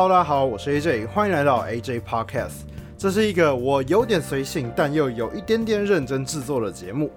[0.00, 2.60] Hello，大家好，我是 AJ，欢迎来到 AJ Podcast。
[2.96, 7.10] 这是一个我有点随性，但又有一点点认真制作的节目。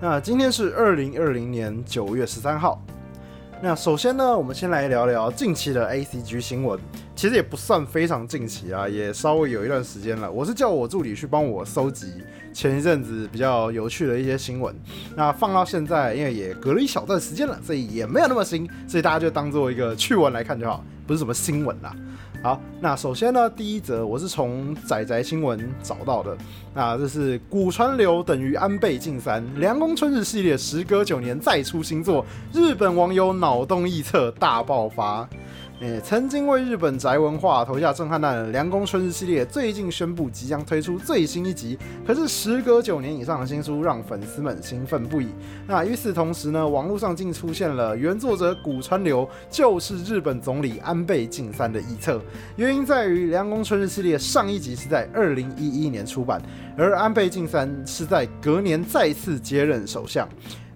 [0.00, 2.80] 那今天是二零二零年九月十三号。
[3.60, 6.78] 那首先呢，我们先来聊聊近期的 ACG 新闻。
[7.16, 10.30] 其实也不算非常近期啊，也稍微有一段时间了。
[10.30, 12.22] 我是叫我助理去帮我搜集
[12.54, 14.72] 前一阵子比较有趣的一些新闻。
[15.16, 21.92] 那放到现在，因为也隔了一小段时间了，所以也没有那么新，所以大家就当做一个趣闻来看就好，不是什么新闻啦。
[22.40, 26.36] 好，那首先呢，第一则我是从仔仔新闻找到的。
[26.72, 35.28] 那这是古川流等于安倍晋三，凉宫春日系列时隔九年再出新作，日本网友脑洞臆测大爆发。
[35.80, 41.78] 诶，曾经为日本宅文化投下震撼弹的《凉宫春日》系列，最近宣布即将推出最新一集。
[42.04, 45.28] 可是时隔九年以上的新书，让粉丝们兴奋不已。
[45.68, 52.20] 那与此同时呢，网络上竟出现了原作者古川流就是日本总理安倍晋三的臆测。
[52.56, 56.42] 原因在于《凉宫春日》系列上一集是在二零一一年出版，
[56.76, 60.28] 而安倍晋三是在隔年再次接任首相。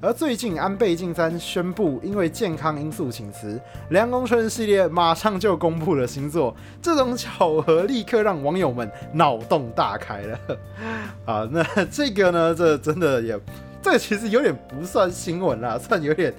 [0.05, 6.53] 而最近，安倍晋三宣布因为健康因素请辞，凉宫春系列马上就公布了新作。
[6.83, 10.39] 这种巧合立刻让网友们脑洞大开了。
[11.25, 12.53] 啊，那这个呢？
[12.53, 13.39] 这真的也，
[13.81, 16.35] 这其实有点不算新闻啦，算有点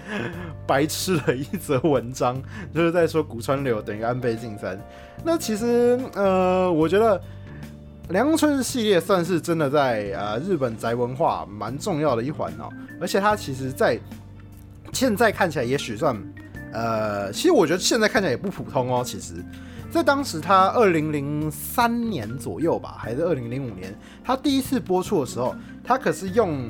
[0.67, 4.78] 白痴的一则文章，就是在说古川流等于安倍晋三。
[5.23, 7.22] 那其实，呃，我觉得。
[8.09, 14.00] 凉宫春日系列算是真的在呃日本宅文化蛮重要的一环哦，而且它其实，在
[14.92, 16.16] 现在看起来也许算
[16.74, 19.04] 呃，其实我觉得现在看起来也不普通哦。
[19.06, 19.36] 其实，
[19.90, 26.70] 在当时它二零零三年左右吧，还是二零零五年，它第一次播出的时候，它可是用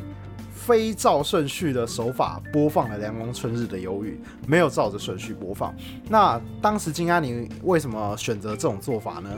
[0.54, 5.74] 非照顺序的手法播放了凉宫春日的忧郁，没有照着顺序播放。
[6.08, 9.30] 那当时金阿尼为什么选择这种做法呢？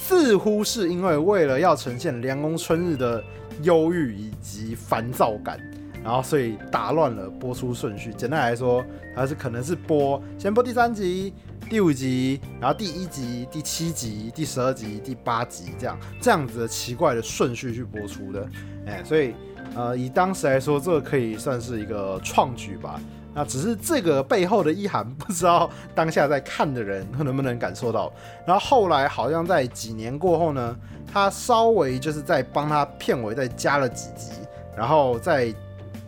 [0.00, 3.22] 似乎是因为为了要呈现凉宫春日的
[3.62, 5.60] 忧郁以及烦躁感，
[6.04, 8.14] 然后所以打乱了播出顺序。
[8.14, 8.82] 简单来说，
[9.14, 11.34] 它是可能是播先播第三集、
[11.68, 18.48] 第五集，然后第一集、第七集、第十二集、第八集这样这样子的奇怪的顺序去播出的。
[18.86, 19.34] 哎，所以
[19.74, 23.00] 呃，以当时来说，这个可以算是一个创举吧。
[23.38, 28.12] 那只是这个背后的意涵， 不知道当下在看的人能不能感受到。
[28.44, 30.76] 然后后来好像在几年过后呢，
[31.06, 34.32] 他稍微就是在帮他片尾再加了几集，
[34.76, 35.54] 然后再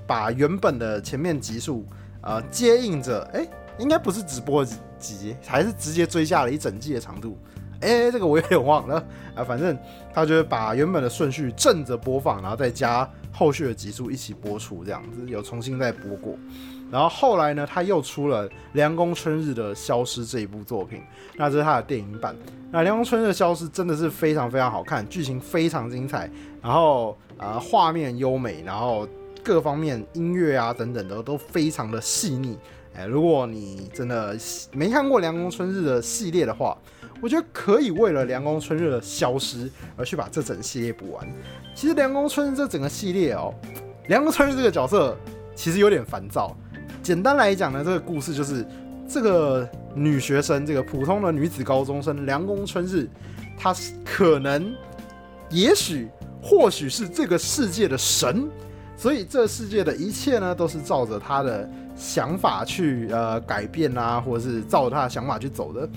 [0.09, 1.87] 把原本的前面集数
[2.21, 3.47] 呃接应着，哎，
[3.79, 7.39] 应该不是只播几集，还是直接追下了一整季的长度。
[7.81, 8.97] 哎，这个我有点忘了
[9.37, 9.79] 啊，反正
[10.13, 16.37] 他就是把原本的顺序正着播放，然后再加后续的集数一起播出，这样子有重新再播过。
[16.91, 21.01] 然后后来呢，他又出了《凉宫春日的消失》这一部作品，
[21.37, 22.35] 那这是他的电影版。
[22.73, 26.29] 那《凉宫春日的消失》真的是非常非常好看，剧情非常精彩，
[26.61, 29.09] 然后呃画面优美，然后
[29.45, 32.59] 各方面音乐啊等等的都非常的细腻。
[32.97, 34.37] 哎，如果你真的
[34.73, 36.77] 没看过《凉宫春日》的系列的话，
[37.21, 39.67] 我觉得可以为了《凉宫春日的消失》
[39.97, 41.29] 而去把这整系列补完。
[41.75, 43.55] 其实《凉宫春日》这整个系列哦，
[44.09, 45.17] 《凉宫春日》这个角色
[45.55, 46.57] 其实有点烦躁。
[47.03, 48.67] 简单来讲呢，这个故事就是
[49.09, 53.09] 这个女学生，这个普通的女子高中生凉宫春日，
[53.59, 54.73] 她可能、
[55.51, 56.09] 也许、
[56.43, 58.49] 或许是这个世界的神，
[58.97, 61.69] 所以这世界的一切呢，都是照着她的
[62.01, 65.89] 想法去呃改变啊，或者是照他的想法去走的。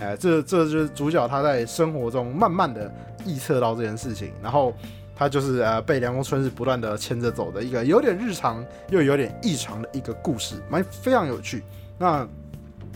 [0.00, 2.92] 哎，这这就是主角他在生活中慢慢的
[3.24, 4.74] 预测到这件事情，然后。
[5.14, 11.62] 他就是呃被凉宫春日不断的牵着走的一个有点日常又有点异常的一个故事，蛮非常有趣。
[11.96, 12.26] 那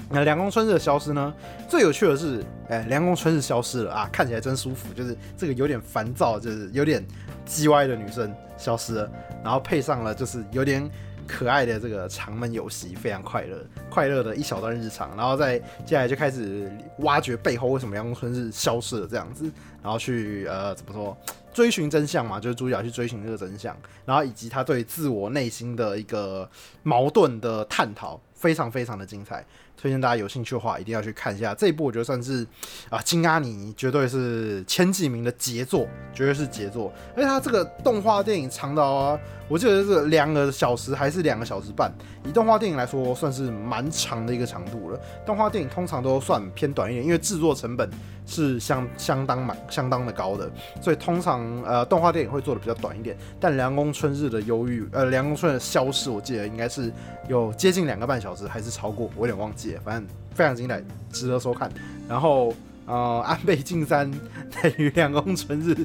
[0.09, 1.33] 那凉宫春日的消失呢？
[1.69, 4.93] 最有趣的是，哎，凉宫春日消失了啊，看起来真舒服。
[4.95, 7.07] 就是这个有点烦躁，就是有点
[7.47, 9.11] 叽歪的女生消失了，
[9.45, 10.91] 然后配上了就是有点
[11.27, 13.59] 可爱的这个长门有希，非常快乐，
[13.91, 15.17] 快乐的一小段日常。
[15.17, 19.51] 然后在接下来就开始挖掘背后为什么阳春是消失了这样子，
[19.83, 21.17] 然后去呃怎么说？
[21.53, 23.75] 追寻真相嘛，就是主角去追寻这个真相，
[24.05, 26.47] 然后以及他对自我内心的一个
[26.83, 29.43] 矛盾的探讨，非常非常的精彩。
[29.77, 32.47] 推荐大家有兴趣的话，一定要去看一下这一部，我觉得算是
[32.89, 36.93] 啊金阿尼绝对是前几名的杰作，绝对是杰作。
[37.15, 39.19] 而且它这个动画电影长到啊，
[39.49, 41.93] 我记得是两个小时还是两个小时半，
[42.25, 45.01] 以动画电影来说，算是蛮长的一个长度了。
[45.25, 47.89] 动画电影通常都算偏短一点，因为制作成本
[48.25, 50.51] 是相相当蛮相当的高的，
[50.81, 53.17] 所以通常呃动画电影会做的比较短一点。
[53.39, 56.91] 但凉宫春日的忧郁，呃凉宫春日的消失，我记得应该是
[57.29, 59.66] 有接近两个半小时，还是超过，我有点忘记。
[59.85, 60.83] 反正非常精彩，
[61.13, 61.71] 值得收看。
[62.09, 62.55] 然后
[62.87, 64.11] 呃，安倍晋三
[64.63, 65.77] 等于两公春日，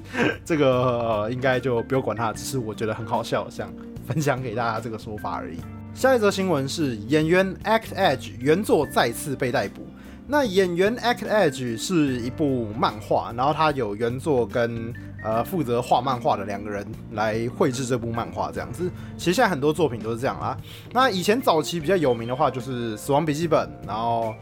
[0.46, 3.72] 这个应该就不用管它，只是我觉得很好笑，想
[4.08, 5.58] 分享给大家这个说法而已。
[5.94, 9.86] 下一则新闻是演员 Act Edge 原作再次被逮捕。
[10.28, 18.90] 那演员 Act Edge 是一部漫画，然后他有原作跟呃负责画漫画的两个人来绘制这部漫画，这样子。
[19.18, 20.58] 其实现在很多作品都是这样啊。
[20.92, 24.34] 那以前早期比较有名的话就是《死亡笔记本》，然后。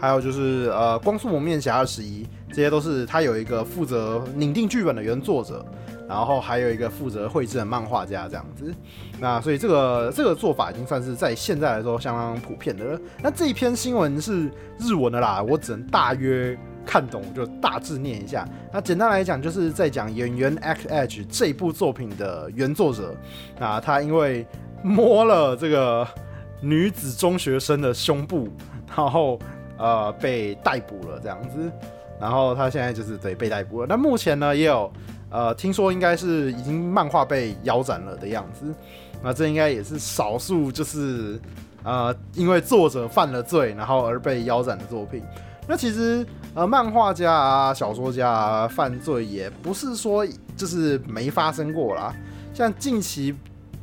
[0.00, 5.66] 还有就是呃，光速蒙面侠二十一，这些都是他有一个负责拟定剧本的原作者，
[6.08, 8.72] 然后还有一个负责绘制的漫画家这样子。
[9.18, 13.00] 那所以这个这个做法已经算是在现在来说相当普遍的了。
[13.20, 14.48] 那这一篇新闻是
[14.78, 16.56] 日文的啦，我只能大约
[16.88, 18.48] 看懂，就大致念一下。
[18.72, 23.14] 那简单来讲，就是在讲演员 X Edge 这部作品的原作者，
[23.60, 24.46] 啊，他因为
[24.82, 26.08] 摸了这个
[26.62, 28.48] 女子中学生的胸部，
[28.96, 29.38] 然后。
[29.80, 31.70] 呃，被逮捕了这样子，
[32.20, 33.86] 然后他现在就是对被逮捕了。
[33.88, 34.92] 那目前呢，也有
[35.30, 38.74] 呃，听说应该是已经漫画被腰斩了的样子。
[39.22, 41.38] 那这应该也是少数，就是
[41.84, 45.22] 呃，因为作者犯了罪，然后而被腰斩的作品。
[45.68, 50.26] 那其实呃，漫画家啊、小说家啊，犯罪也不是说
[50.56, 52.12] 就是没发生过啦。
[52.52, 53.34] 像近期。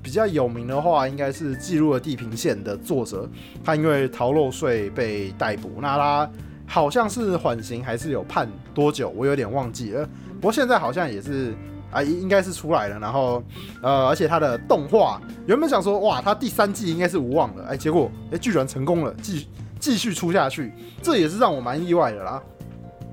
[0.03, 3.27] 比较有名的话，应该是记录了地平线的作者，
[3.63, 6.29] 他因为逃漏税被逮捕，那他
[6.67, 10.07] 好像是缓刑还是有判多久，我有点忘记了。
[10.35, 11.55] 不过现在好像也是
[11.89, 12.99] 啊，应该是出来了。
[12.99, 13.41] 然后
[13.81, 19.47] 呃，而且他的动画原本想说哇，他第三季应该是无望了，哎，结果哎，居然成功了，继
[19.91, 22.41] 继续出下去，这也是让我蛮意外的啦。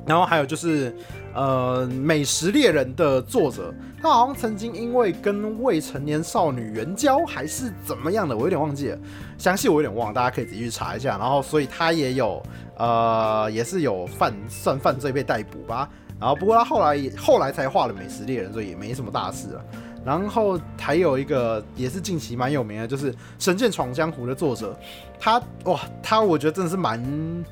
[0.07, 0.95] 然后还有就是。
[1.35, 3.73] 呃，美食猎人的作者，
[4.03, 8.99] 他好像曾经因为跟未成年少女援交，还是怎么样的，我有点忘记了，
[9.39, 11.17] 详细我有点忘，大家可以自己去查一下。
[11.17, 12.43] 然后，所以他也有，
[12.77, 15.89] 呃，也是有犯算犯罪被逮捕吧。
[16.21, 19.65] 然后，不过他后来后来才画了美食猎人，所以也没什么大事了。
[20.05, 24.79] 然后还有一个也是近期蛮有名的，就是《神剑闯江湖》的作者，
[25.19, 27.45] 他哇，他我觉得真的是蛮。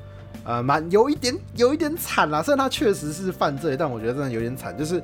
[0.43, 2.41] 呃，蛮有一点，有一点惨啦。
[2.41, 4.75] 虽然他确实是犯罪，但我觉得真的有点惨。
[4.75, 4.99] 就是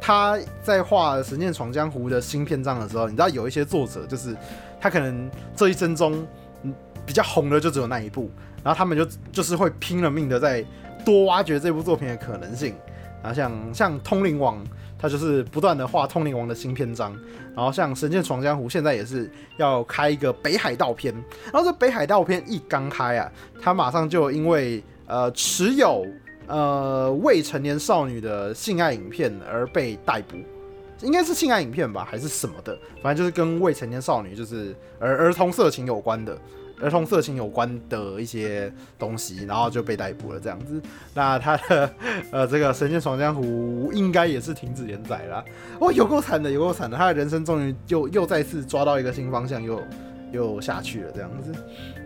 [0.00, 4.36] 他在画《神剑闯江湖》的新篇章的时候，你知道有一些作者，就是
[4.80, 6.24] 他可能这一生中
[7.04, 8.30] 比较红的就只有那一部，
[8.62, 10.64] 然后他们就就是会拼了命的在
[11.04, 12.72] 多挖掘这部作品的可能性。
[13.24, 14.64] 然后像像通灵王。
[14.98, 17.14] 他就是不断的画《通灵王》的新篇章，
[17.54, 21.14] 然后像《神剑闯江湖》现在也是要开一个北海道篇，
[21.52, 26.06] 然后这北海道篇一刚开啊，他马上就因为呃持有
[26.46, 30.36] 呃未成年少女的性爱影片而被逮捕，
[31.02, 36.36] 应该是性爱影片吧，还是什么的，反正就是跟未成年少女就是儿儿童色情有关的。
[36.80, 40.80] 儿童色情有关的一些东西，然后就被逮捕了这样子。
[41.14, 41.90] 那他的
[42.30, 45.44] 呃，这个《神剑闯江湖》应该也是停止连载了。
[45.80, 46.96] 哦，有够惨的，有够惨的。
[46.96, 49.82] 他的人生终于又又再次抓到一个新方向，又
[50.32, 51.54] 又下去了这样子。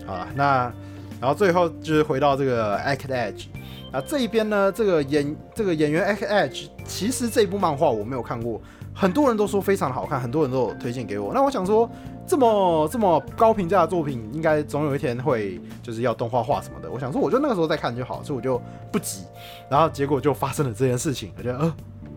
[0.07, 0.73] 好，那
[1.21, 3.47] 然后最后就是回到这个 Act Edge
[3.93, 8.61] 啊这一边呢，这个演这个演员 Act Edge，其实这部漫画我没有看过。
[8.93, 11.33] 很多人都说非常好看，很多人都有推荐给我。
[11.33, 11.91] 那我想说，
[12.31, 16.89] 这么这么高评价的作品，应该总有一天会就是要动画化什么的。
[16.89, 19.25] 我想说，我就那个时候再看就好，所以我就不急。
[19.69, 21.75] 然后结果就发生了这件事情，我觉得呃，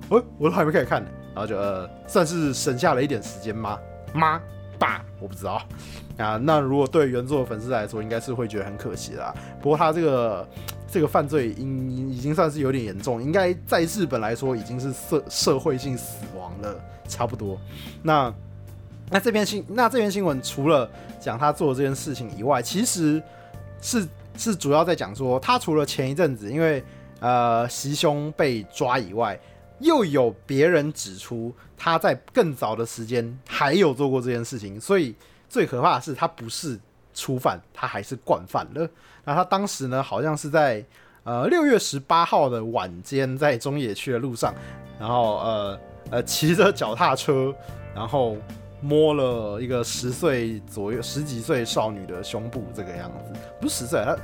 [0.10, 1.10] 呃，我都还没开始看呢。
[1.34, 3.80] 然后就呃，算是省下了一点时间吗？
[4.14, 4.40] 妈
[4.78, 5.60] 爸，我不知道
[6.18, 6.38] 啊。
[6.38, 9.34] 那如果对原作的粉丝来说，应该是会觉得很可惜啦。
[9.64, 10.48] 不过他这个。
[10.86, 17.58] 这个犯罪应已经算是有点严重，应该在日本来说已经是社社会性死亡了，差不多。
[18.04, 18.32] 那
[19.14, 20.90] 那这篇新那这篇新闻除了
[21.20, 23.22] 讲他做这件事情以外，其实
[23.80, 26.84] 是是主要在讲说他除了前一阵子因为
[27.20, 29.40] 呃袭胸被抓以外，
[29.78, 35.14] 又有别人指出他在更早的时间还有做过这件事情，所以
[35.48, 36.80] 最可怕的是他不是。
[37.16, 38.90] 初犯，他还是惯犯了。
[39.24, 40.84] 那他当时呢，好像是在
[41.24, 44.52] 呃六月十八号的晚间，在中野区的路上，
[45.00, 45.80] 然后呃
[46.10, 47.54] 呃骑着脚踏车，
[47.94, 48.36] 然后
[48.84, 53.40] 摸了一个十岁左右、十几岁少女的胸部，这个样子。
[53.62, 54.18] 不是十岁，他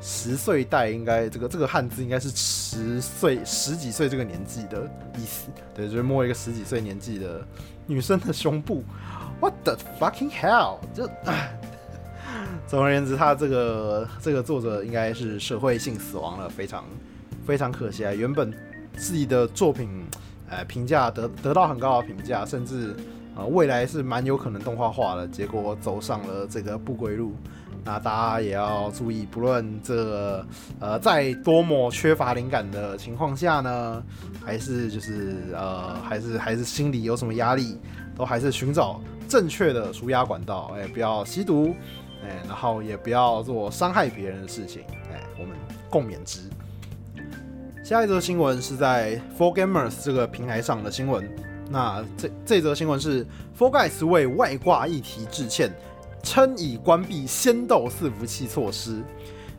[0.00, 5.50] 十岁代应该这个这个汉字应该是十岁、十几岁这个年纪的意思。
[5.74, 7.44] 对，就是摸一个十几岁年纪的
[7.86, 8.84] 女生的胸部。
[9.40, 10.78] What the fucking hell？
[10.94, 11.10] 就。
[12.66, 16.84] 总而言之，他这个这个作者应该是社会性死亡了，非常
[17.46, 18.12] 非常可惜啊！
[18.12, 18.52] 原本
[18.96, 20.06] 自己的作品，
[20.48, 22.96] 呃，评价得得到很高的评价，甚至
[23.36, 27.32] 呃未来是蛮有可能动画化的，结果走上了这个不归路。
[27.86, 30.42] 那大家也要注意，不论这
[30.80, 34.02] 呃在多么缺乏灵感的情况下呢，
[34.42, 37.78] 还是就是呃还是还是心里有什么压力，
[38.16, 38.98] 都还是寻找
[39.28, 41.74] 正确的舒压管道，哎，不要吸毒，
[42.24, 45.54] 哎，然后也不要做伤害别人的事情，哎，我们
[45.90, 46.40] 共勉之。
[47.82, 51.28] 下一则新闻是在 For Gamers 这个平台上的新闻。
[51.70, 53.24] 那这这则新闻是
[53.58, 55.72] For Guys 为外挂议题致歉，
[56.22, 59.02] 称已关闭仙斗伺服器措施。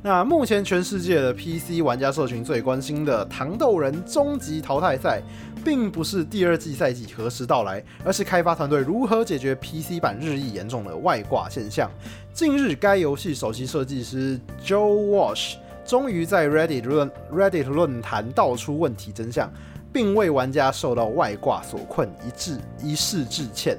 [0.01, 5.19] 那目前全世界的 PC 玩家社群最关心的糖豆人终极淘汰赛，
[5.63, 11.89] 并不是第二季赛季何时到来，而是开发团队如何解决 PC 版日益严重的外挂现象。
[12.31, 15.55] 近日，该游戏首席设计师 Joe Walsh。
[15.83, 19.51] 终于在 Reddit 论 Reddit 论坛道出问题真相，
[19.95, 23.77] 并为玩家受到外挂所困一致一事致歉。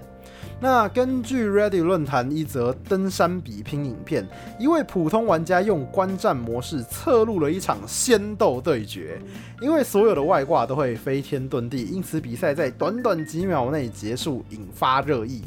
[0.58, 4.26] 那根据 Reddit 论坛一则登山比拼影片，
[4.58, 9.20] 一位普通玩家用观战模式侧录了一场仙斗对决，
[9.60, 15.42] 因为所有的外挂都会飞天遁地，因此比赛在短短几秒内结束，引发热议。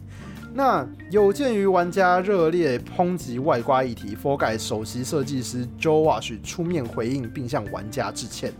[0.53, 8.51] 那有鉴于玩家热烈抨击外挂议题，FoG 首席设计师 Joe Wash 出面回应，并向玩家致歉，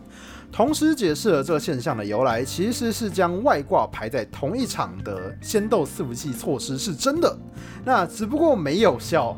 [0.52, 7.38] 同时解释了这个现象的由来，其实是将外挂排在同一场的仙斗伺服器措施是真的，
[7.86, 9.38] 那只不过没有效。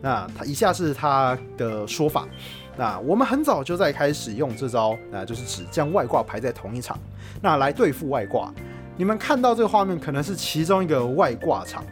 [0.00, 2.28] 那他以下是他的说法，
[2.76, 6.98] 那我们很早就在开始用这招，那就是指将外挂排在同一场，
[7.40, 8.52] 那来对付外挂。
[8.96, 11.84] 你们看到这个画面，可能是其中一个外挂场。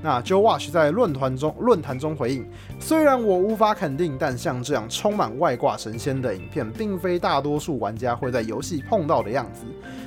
[0.00, 2.46] 那 Joe Watch 在论坛中论坛中回应：
[2.78, 9.64] 虽然我无法肯定，但像这样充满外挂神仙的影片，并非大多数玩家会在游戏碰到的样子。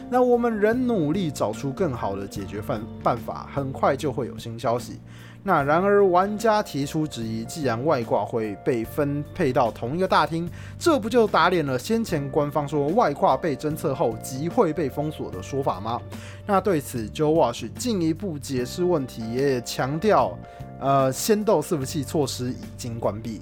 [0.09, 4.99] 那我们仍努力找出更好的解决办办法，很快就会有新消息。
[5.43, 15.99] 那然而，玩家提出质疑：既然外挂会被分配到同一个大厅，这不就打脸了先前官方说外挂被侦测后即会被封锁的说法吗？
[16.45, 20.37] 那对此，Joe Wash 进一步解释问题，也强调，
[20.79, 23.41] 呃，仙斗伺服器措施已经关闭。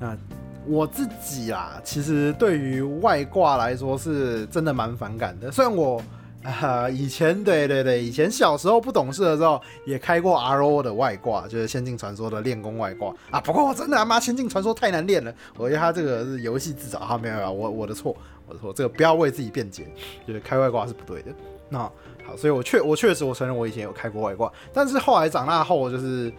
[0.00, 0.18] 那
[0.66, 6.02] 我自己啊，其实对于外挂来说是真的蛮反感的，虽然我。
[6.46, 13.40] 啊，以前对对对，以前小时候不懂事的时候，也开过 RO 的外挂，就是《仙境传说》的练功外挂啊。
[13.40, 19.88] 不过我真的他妈《仙境传说》太难练了，我觉得他这个是游戏自找啊，没有没有，我我的错，我的错，这个不要为自己辩解，
[20.24, 21.32] 就是开外挂是不对的。
[21.68, 21.78] 那
[22.24, 26.32] 好，所以我确我确实我承认我以前有开过外挂，但是后来长大后，就是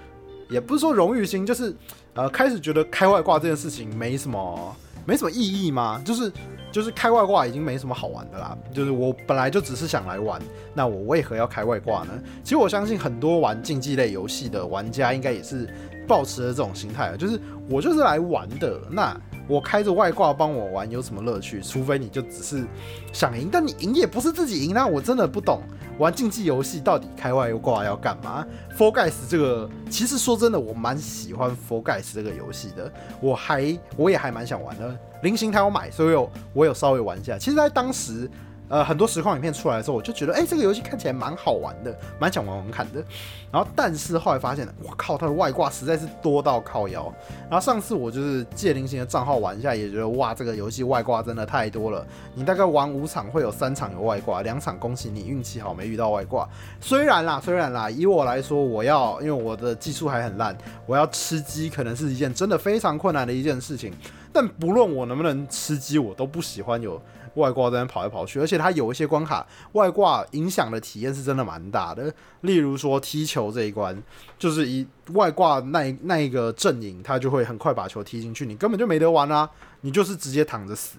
[0.49, 1.75] 也不是说荣誉心，就是
[2.13, 4.73] 呃开始觉得开外挂这件事情没什么
[5.07, 5.99] 没什么意义吗？
[6.05, 6.31] 就是。
[6.69, 10.39] 就是开外挂已经没什么好玩的啦，就是我本来就只是想来玩，
[10.75, 12.09] 那我为何要开外挂呢？
[12.43, 15.67] 其实我相信很多玩竞技类游戏的玩家应该也是
[16.05, 21.61] 抱持了这种心态，就是我就是来玩的，那我开着外挂帮我玩有什么乐趣？
[21.61, 22.65] 除非你就只是
[23.13, 25.61] 想赢，但你赢也不是自己赢，那我真的不懂。
[25.97, 28.45] 玩竞技游戏到底开外挂要干嘛
[28.77, 34.97] ？For Guys 这个其实说真的，我蛮喜欢 For Guys 这个游戏的，我还我也还蛮想玩的。
[35.23, 37.37] 零星他有买，所以我我有稍微玩一下。
[37.37, 38.29] 其实，在当时。
[38.69, 43.03] 呃，很多实况影片出来的时候，我就觉得，哎，这个游戏看起来蛮好玩的，蛮想玩玩看的。
[43.49, 47.11] 然后，但是后来发现，我靠，它的外挂实在是多到靠腰。
[47.49, 52.05] 然后上次我就是借零星的账号玩一下，也觉得，哇，这个游戏外挂真的太多了。
[52.35, 56.47] 你大概玩五场会有三场有外挂，两场恭喜你运气好没遇到外挂。
[56.81, 60.55] 虽然啦，虽然啦，以我来说，我要因为我的技术还很烂，
[60.85, 63.93] 我要吃鸡可能是一件真的非常困难的一件事情。
[64.33, 67.01] 但不论我能不能吃鸡，我都不喜欢有。
[67.37, 72.13] 外挂在那跑来跑去，而且它有一些关卡外挂影响的体验是真的蛮大的。
[72.41, 73.97] 例如说踢球这一关，
[74.37, 79.49] 就是一外挂那那一个阵营，他就会很快把球踢进去，你根本就没得玩啊，
[79.81, 80.97] 你就是直接躺着死。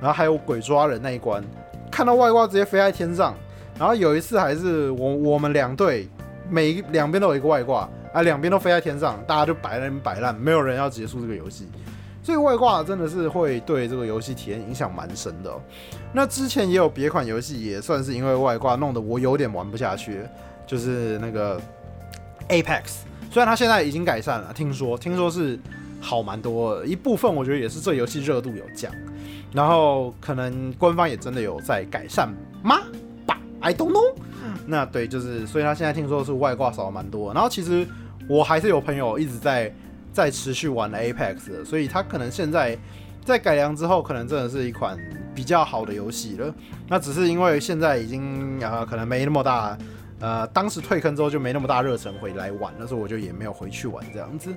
[0.00, 1.42] 然后还有鬼抓人那一关，
[1.90, 3.34] 看到外挂直接飞在天上。
[3.78, 6.08] 然后有一次还是我我们两队
[6.50, 11.68] 每两边都有一个外挂啊，两边都飞在天上，大家就摆烂摆烂，没有人要结束这个游戏。
[12.28, 15.50] 这个外挂真的是会对这个游戏体验影响蛮深的。
[16.12, 20.20] 那之前也有别款游戏也算是因为外挂弄得我有点玩不下去，
[20.66, 21.58] 就是那个
[22.50, 22.98] Apex。
[23.30, 25.58] 虽然它现在已经改善了，听说听说是
[26.02, 28.92] 好蛮多，一部分我觉得也是这游戏热度有降，
[29.50, 32.28] 然后可能官方也真的有在改善
[32.62, 32.80] 吗？
[33.24, 34.14] 吧，I don't know。
[34.66, 37.86] 那对，就是所以它现在听说是外挂少了蛮多，然后其实
[38.28, 39.72] 我还是有朋友一直在。
[40.18, 42.76] 在持续玩 Apex，所以它可能现在
[43.24, 44.98] 在改良之后，可能真的是一款
[45.32, 46.52] 比较好的游戏了。
[46.88, 49.78] 那只是因为现在已经呃可能没那么大，
[50.18, 54.52] 呃当时退坑之后就没那么大热忱回来玩了，所以我就也没有回去玩这样子。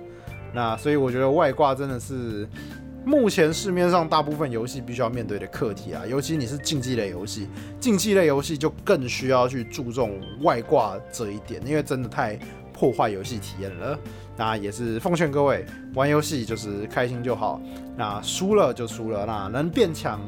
[0.52, 2.50] 那所以我觉得外挂真的是
[3.06, 7.48] 目前市面上大部分游戏必须要面对的课题啊，尤其你是竞技类游戏，
[7.80, 12.40] 竞技类游戏就更需要去注重外挂这一点，因为真的太
[12.74, 14.00] 破坏游戏体验了。
[14.42, 17.62] 那也是奉劝各位玩游戏就是开心就好，
[17.96, 20.20] 那输了就输了，那能变强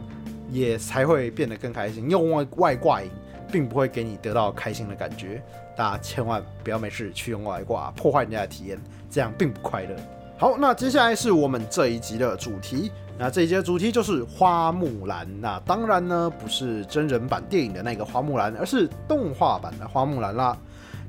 [0.52, 2.08] 也才会变得更开心。
[2.12, 3.10] 用外外挂赢
[3.52, 5.42] 并不会给你得到开心的感觉，
[5.76, 8.80] 大家千万不要没事去用外挂破坏人家的体验，
[9.10, 9.96] 这样并不快乐。
[10.38, 12.92] 好，那接下来是我们这一集的主题。
[13.18, 15.28] 那这一集的主题就是花木兰。
[15.42, 20.56] 那当然呢，不是真人版电影的那个花木兰，而是动画版的花木兰啦。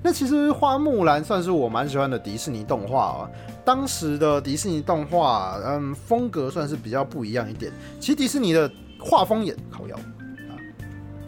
[0.06, 3.30] 那其实花木兰算是我蛮喜欢的迪士尼动画啊。
[3.64, 7.72] 当时的迪士尼动画，嗯，风格算是比较不一样一点。
[7.98, 8.70] 其实迪士尼的
[9.00, 10.52] 画风也靠腰啊，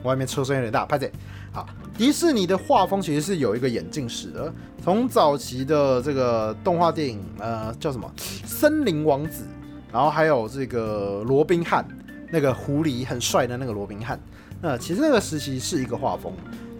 [0.04, 1.10] 外面车声有点大，拍子。
[1.52, 1.66] 好，
[1.96, 4.52] 迪士尼的画风其实是有一个眼镜史的。
[4.84, 8.12] 从早期的这个动画电影，呃，叫什么
[8.46, 9.44] 《森林王子》，
[9.90, 11.82] 然后还有这个罗宾汉，
[12.30, 14.20] 那个狐狸很帅的那个罗宾汉。
[14.60, 16.30] 那其实那个时期是一个画风。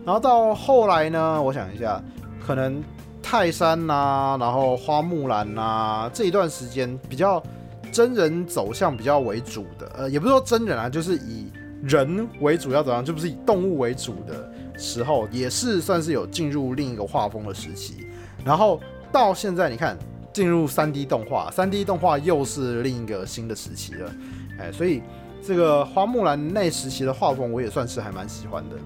[0.06, 2.00] 然后到后来呢，我想一下，
[2.40, 2.80] 可能
[3.20, 7.42] 泰山呐，然后花木兰呐，这一段时间比较
[7.90, 11.50] 真人走向比较为主的，呃，也不是说真人啊，就是以
[11.82, 14.48] 人为主要走向，就不是以动物为主的
[14.78, 18.06] 时候，也是算是有进入另一个画风的时期。
[18.44, 19.98] 然后到现在，你看
[20.32, 24.12] 进入三 D 动画，三 D 动画又是另一个新的时期了，
[24.60, 25.02] 哎，所以
[25.44, 28.76] 这个花木兰那时期的画风，我也算是还蛮喜欢的。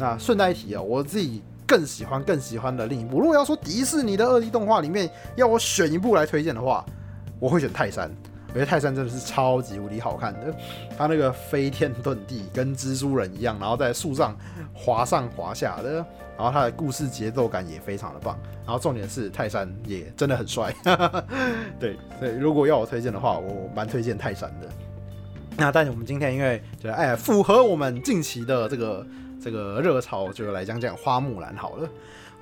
[0.00, 6.82] 那顺带一提啊，我自己更喜欢、更喜欢的另一部，如果要说迪士尼的二 D 动画里面要我选一部来推荐的话，
[7.38, 8.10] 我会选泰山。
[8.48, 10.52] 我觉得泰山真的是超级无敌好看的，
[10.96, 14.34] 他那个飞天遁地跟蜘蛛人一样，然后在树上
[14.72, 15.96] 滑上滑下的，
[16.36, 20.74] 然后他的故事节奏感也非常的棒，然后重点是泰山也真的很帅。
[21.78, 24.68] 对，所以如果要我推荐的话，我蛮推荐泰山的。
[25.58, 29.06] 那但是我们今天因为觉得哎，符合我们近期的这个。
[29.40, 31.88] 这个热潮就来讲讲花木兰好了。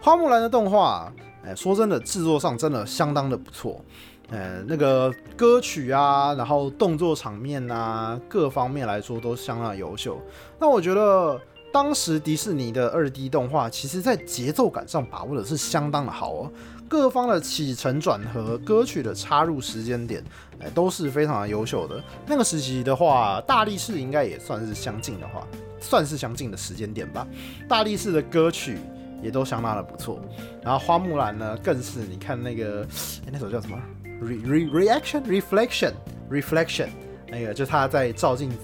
[0.01, 1.13] 花木兰的动画，
[1.45, 3.85] 哎，说真的，制作上真的相当的不错。
[4.31, 10.21] 呃，那个歌曲啊，然后动作场面啊，各方面来说都相当优秀。
[10.59, 11.41] 那我觉得
[11.73, 16.53] 当时迪士尼的二 D 动画，其实在节奏感上把握的是相当的好哦。
[16.89, 20.23] 各方的起承转合，歌曲的插入时间点，
[20.61, 22.03] 哎，都是非常的优秀的。
[22.27, 25.47] 那个时期的话，大力士应该也算是相近的话。
[25.81, 27.27] 算是相近的时间点吧。
[27.69, 28.79] 大力士的歌曲
[29.23, 30.21] 也都相当的不错，
[30.63, 32.87] 然后花木兰呢，更是你看那个
[33.31, 33.77] 那首叫什么
[34.23, 35.93] ？re re reaction reflection
[36.31, 36.89] reflection，
[37.29, 38.59] 那个就他在照镜子，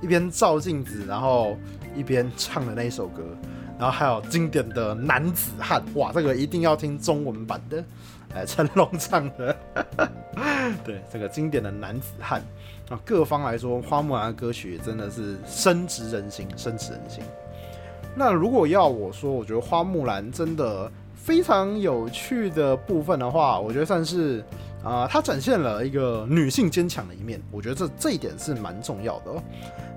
[0.00, 1.56] 一边照镜子，然后
[1.94, 3.22] 一边唱的那一首歌，
[3.78, 7.84] 然后还有经典的男子汉，哇，这个一定要听中文版的，
[8.34, 9.56] 哎，成龙唱的，
[10.84, 12.42] 对，这个经典的男子汉。
[12.88, 17.22] 啊，各方来说，花木兰的歌曲真的是深植人心，深植人心。
[18.14, 24.42] 那如果要我说，我觉得花木兰真的非常有趣的部分的话，我觉得算是
[24.84, 27.42] 啊，它展现了一个女性坚强的一面。
[27.50, 29.42] 我觉得这这一点是蛮重要的哦。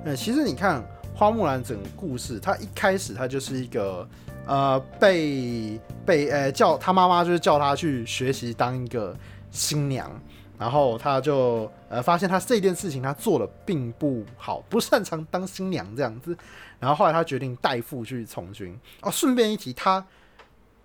[0.03, 4.07] 那其实你看花木兰整个故事，她一开始她就是一个
[4.47, 9.15] 呃被被呃叫她妈妈就是叫她去学习当一个
[9.51, 10.09] 新娘。
[10.57, 16.37] 然后她就呃发现他这件事情他做的并不好，不擅长当新娘这样子。
[16.79, 18.73] 然后后来他决定代父去从军。
[19.01, 20.05] 哦，顺便一提，他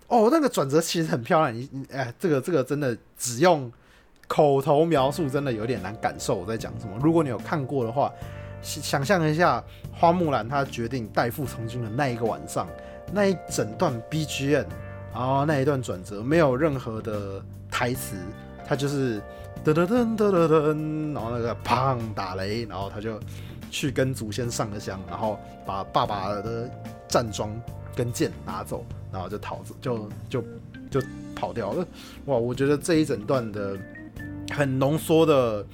[0.07, 1.55] 哦那个转折其实很漂亮。
[1.55, 3.71] 你你哎，这个这个真的只用
[4.27, 6.97] 口头描述真的有点难感受我在讲什么。
[7.01, 8.11] 如果你有看过的话，
[8.61, 9.63] 想象一下
[9.93, 12.67] 花木兰她决定代父从军的那一个晚上，
[13.13, 14.65] 那一整段 BGM，
[15.13, 18.17] 然后那一段转折没有任何的台词，
[18.67, 19.21] 他就是。
[19.63, 23.19] 噔噔噔噔噔噔，然后那个砰打雷，然后他就
[23.71, 26.69] 去跟祖先上个香，然后把爸爸的
[27.07, 27.49] 战装
[27.95, 30.43] 跟剑拿走，然后就逃走，就就
[30.91, 31.01] 就
[31.35, 31.87] 跑掉了。
[32.25, 33.75] 哇，我觉得这一整段的
[34.51, 35.65] 很浓缩的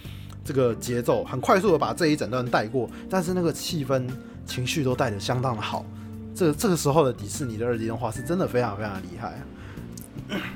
[0.46, 4.08] 这个节奏，很快速的把这一整段带过，但是那个气氛
[4.46, 5.86] 情绪都带的相当的好。
[6.34, 9.34] 这这个时候的迪士尼的二 D 动画是真的非常非常厉害。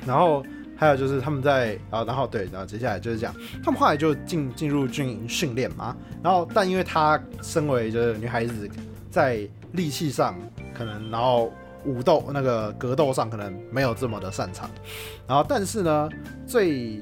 [0.06, 0.42] 然后。
[0.78, 3.34] 还有就是他们在啊，然后对，然后接下来就是讲
[3.64, 8.68] 他们后来就进进入军营训练嘛，然后但因为她身为就是女孩子，
[9.10, 10.38] 在力气上
[10.74, 11.50] 可能，然后
[11.86, 14.68] 武斗那个格斗上可能没有这么的擅长，
[15.26, 16.08] 然后但是呢，
[16.46, 17.00] 最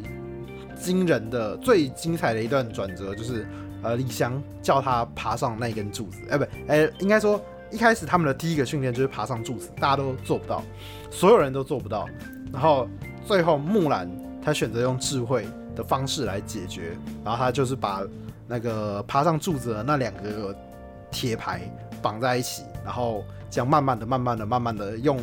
[0.76, 3.44] 惊人的、最精彩的一段转折就是，
[3.82, 10.62] 呃，李湘叫他爬上那根柱子，哎，不，哎，应该说一开始他们的第一个训练就是爬上柱子，大家都做不到，
[11.10, 12.08] 所有人都做不到，
[12.52, 12.88] 然后。
[13.26, 14.08] 最后，木兰
[14.42, 18.02] 她选择用智慧的方式来解决，然后她就是把
[18.46, 20.54] 那个爬上柱子的那两个
[21.10, 21.62] 铁牌
[22.02, 25.18] 绑在一起，然后这样慢慢的、慢慢的、慢慢的用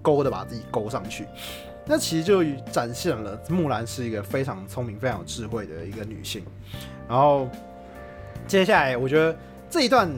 [0.00, 1.26] 勾的把自己勾上去。
[1.86, 6.44] 那其实就展现了木兰是一个非常聪明、非常有智慧的一个女性。
[7.08, 7.48] 然后
[8.46, 9.36] 接下来，我觉得
[9.68, 10.08] 这一段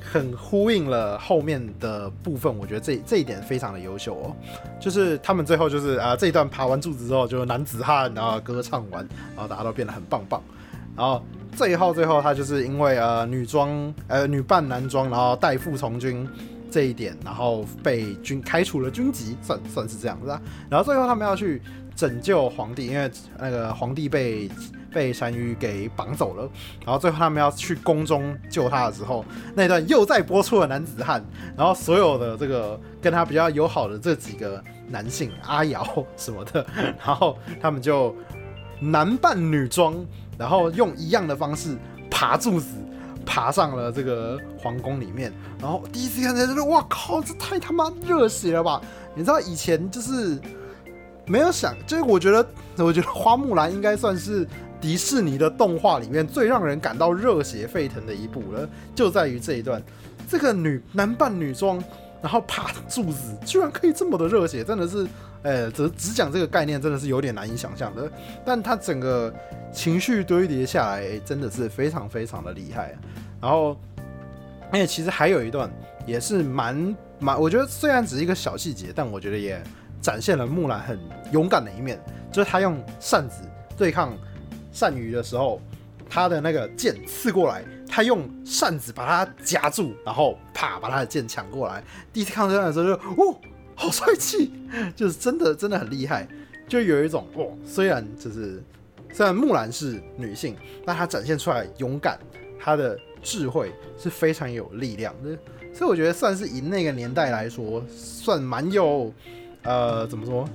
[0.00, 4.36] 很呼应了后面的部分，我觉得这这一点非常的优秀哦。
[4.80, 10.42] 就是他们最后就是啊，这一段爬完柱子之后，就男子汉，然后歌唱完，然后大家都变得很棒棒。
[10.96, 16.28] 然后最后最后，他就是因为呃女装呃女扮男装，然后代父从军。
[16.72, 20.40] 这一点，然后被军开除了军籍，算算是这样子啊。
[20.70, 21.60] 然后最后他们要去
[21.94, 24.50] 拯救皇帝，因为那个皇帝被
[24.92, 26.48] 被单于给绑走了。
[26.84, 29.24] 然后最后他们要去宫中救他的时候，
[29.54, 31.24] 那段又再播出了男子汉。
[31.56, 36.66] 然后所有的这个跟他比较友好的这几个男性，阿瑶什么的，
[37.04, 38.14] 然后他们就
[38.80, 39.94] 男扮女装，
[40.38, 41.76] 然后用一样的方式
[42.10, 42.68] 爬柱子。
[43.26, 48.80] 爬上了这个皇宫里面，然后第一次看见，就是哇靠，这太他妈热血了吧！
[49.14, 50.40] 你知道以前就是
[51.30, 52.44] 没有想，就是我觉得，
[52.78, 54.44] 我觉得花木兰应该算是
[54.80, 59.80] 迪士尼的动画里面最让人感到热血沸腾的一部了，就在于这一段，
[60.28, 61.82] 这个女男扮女装，
[62.20, 65.06] 然后爬柱子，居然可以这么的热血，真的是。
[65.42, 68.12] 呃，只只讲这个概念真的是有点难以想象的，
[68.44, 69.34] 但他整个
[69.72, 72.94] 情绪堆叠下来，真的是非常非常的厉害。
[73.40, 73.74] 然后，
[74.70, 75.72] 而且其实还有一段
[76.06, 79.58] 也是蛮蛮，我觉得虽然只是一个小细节，但我觉得也
[80.00, 80.98] 展现了木兰很
[81.32, 82.00] 勇敢的一面，
[82.32, 83.42] 就是他用扇子
[83.76, 84.16] 对抗
[84.78, 85.60] 单于的时候，
[86.08, 91.82] 他的那个剑刺过来，他用扇子把它夹住，然后啪把他的剑抢过来。
[92.12, 93.36] 第一次看到这样的时候，就哦。
[93.76, 94.52] 好帅气，
[94.94, 96.28] 就是真的真的很厉害，
[96.68, 98.62] 就有一种哇，虽然就是
[99.10, 102.20] 虽然木兰是女性，但她展现出来勇敢，
[102.60, 105.30] 她的智慧是非常有力量的，
[105.72, 109.10] 所以我觉得算是以那个年代来说，算蛮有
[109.62, 110.48] 呃怎么说，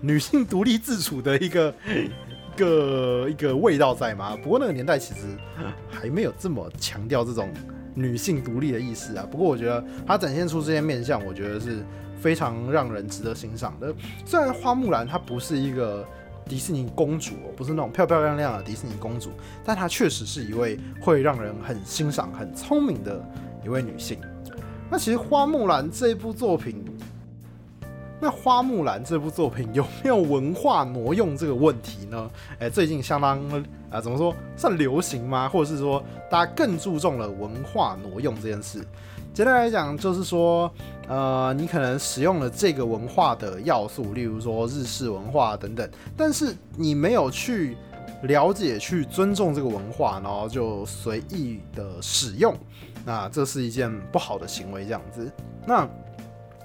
[0.00, 4.36] 女性独立自主的一个 一个一个味道在嘛。
[4.36, 5.20] 不过那个年代其实
[5.90, 7.52] 还没有这么强调这种
[7.94, 9.26] 女性独立的意识啊。
[9.30, 11.84] 不过我觉得她展现出这些面相，我觉得是。
[12.20, 13.94] 非常让人值得欣赏的。
[14.26, 16.04] 虽然花木兰她不是一个
[16.48, 19.30] 迪士尼公主，不是那种漂漂亮亮的迪士尼公主，
[19.64, 23.24] 但她确实是一位会让人很欣赏、很聪明的
[23.64, 24.18] 一位女性。
[24.90, 26.84] 那其实花木兰这部作品，
[28.20, 32.30] 那花木兰这部作品有没有文化挪用这个问题呢？
[32.58, 33.38] 哎，最近相当
[33.90, 35.48] 啊，怎么说算流行吗？
[35.48, 38.84] 或者是说大家更注重了文化挪用这件事？
[39.32, 40.68] 简单来讲，就是说，
[41.06, 47.76] 呃，你可能使用了这个文化的要素，例如说日式文化等等，但是你没有去
[48.22, 52.52] 了解、去尊重这个文化，然后就随意的使用，
[53.04, 54.82] 那这是一件不好的行为。
[54.84, 55.30] 这样子，
[55.64, 55.88] 那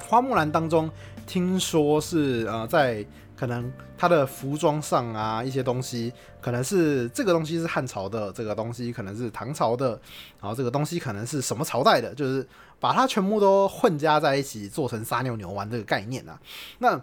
[0.08, 0.90] 花木兰当中，
[1.26, 3.06] 听说是呃在。
[3.36, 10.00] 可能他的服装上啊，一些东西可能是这个东西是汉朝的，这个东西可能是唐朝的，
[10.40, 12.48] 然后这个东西可能是什么朝代的，就是
[12.80, 16.40] 把它全部都混加在一起，做成撒尿牛丸这个概念啊。
[16.78, 17.02] 那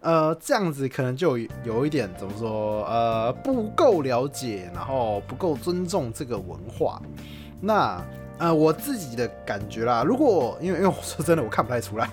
[0.00, 2.84] 呃，这样子可能就有一点怎么说？
[2.84, 7.02] 呃，不够了解，然后不够尊重这个文化。
[7.60, 8.00] 那。
[8.42, 12.08] 呃，我自己的感觉啦，如果因为因为我说真的，我看不太出来。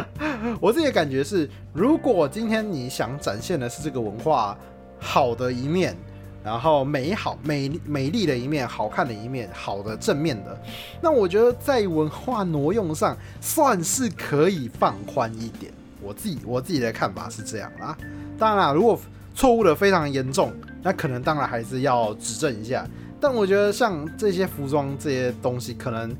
[0.60, 4.54] 我自己的感觉是，如果今天你想展现的是这个文化
[5.00, 5.96] 好的一面，
[6.44, 10.60] 然后美好、美美丽的一面、好看的一面、好的正面的，
[11.00, 15.72] 那我觉得在文化挪用上算是可以放宽一点。
[16.02, 17.96] 我自己我自己的看法是这样啦。
[18.38, 19.00] 当然啦，如果
[19.34, 22.86] 错误的非常严重，那可能当然还是要指正一下。
[23.22, 26.12] 但我觉得像这些服装这些东西，可能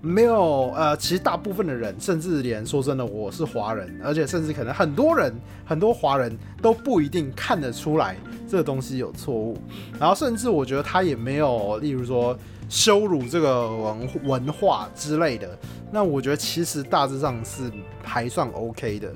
[0.00, 5.34] 没有呃，其实大部分的人，甚至连说真的，我是华人，而且甚至可能很多人，
[5.66, 8.16] 很多华人都不一定看得出来
[8.48, 9.58] 这个东西有错误。
[9.98, 12.38] 然后甚至我觉得他也没有，例如说
[12.68, 15.58] 羞辱这个文文化之类的。
[15.90, 17.68] 那我觉得其实大致上是
[18.04, 19.12] 还算 OK 的。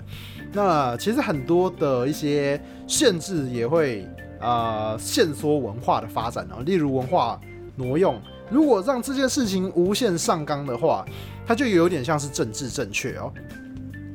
[0.52, 4.04] 那其实很多的一些限制也会。
[4.40, 7.40] 啊，限缩文化的发展啊，例如文化
[7.76, 8.20] 挪用，
[8.50, 11.04] 如果让这件事情无限上纲的话，
[11.46, 13.32] 它就有点像是政治正确哦。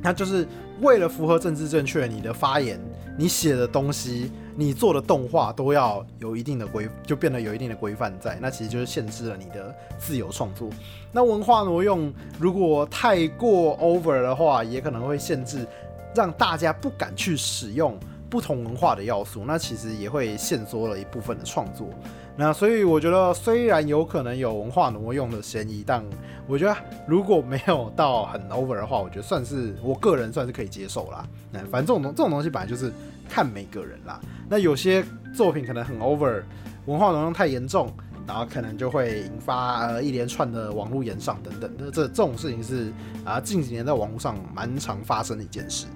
[0.02, 0.46] 它就是
[0.82, 2.78] 为了符合政治正确，你的发言、
[3.16, 8.38] 你写的东西、你做的动画都要有一定的规，就变得有一定的规范在。
[8.40, 10.68] 那其实就是限制了你的自由创作。
[11.10, 15.66] 那文化挪用如果太过 over 的话，也可能会限制，
[16.14, 17.98] 让大家不敢去使用。
[18.34, 21.88] 不同文化的要素，那其实也会限缩了一部分的创作。
[22.36, 26.04] 那所以我觉得，虽然有可能有文化挪用的嫌疑，但
[26.48, 31.24] 我觉得如果没有到很 over 的话，我觉得算是我个人算是可以接受啦。
[31.52, 32.92] 那反正这种东这种东西本来就是
[33.28, 34.20] 看每个人啦。
[34.48, 36.42] 那有些作品可能很 over，
[36.86, 37.88] 文化挪用太严重，
[38.26, 41.88] 然后可能就会引发呃一连串的网络延上等等那。
[41.88, 42.92] 这这种事情是
[43.24, 45.86] 啊近几年在网络上蛮常发生的一件事。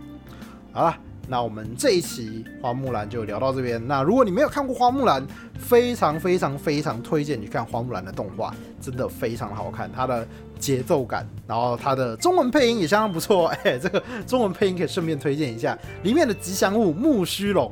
[0.72, 0.96] 好了。
[1.28, 3.80] 那我们这一期花木兰就聊到这边。
[3.86, 5.24] 那如果你没有看过花木兰，
[5.58, 10.26] 非常非常非常推荐你看花木兰的动画，真的非常好看，它的
[10.58, 13.48] 节奏感，然后它的中文配音也相当不错。
[13.62, 17.70] 哎，这个中文配音可以顺便推荐一下，里面的吉祥物木须龙，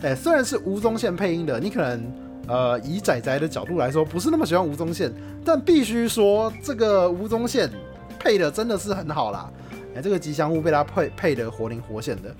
[0.00, 2.12] 哎，虽然是吴宗宪配音的，你可能
[2.46, 5.12] 呃以仔仔的角度来说不是那么喜欢吴宗宪，
[5.44, 7.68] 但必须说这个吴宗宪
[8.18, 9.50] 配的真的是很好啦。
[9.96, 12.34] 哎，这个吉祥物被他配配的活灵活现的。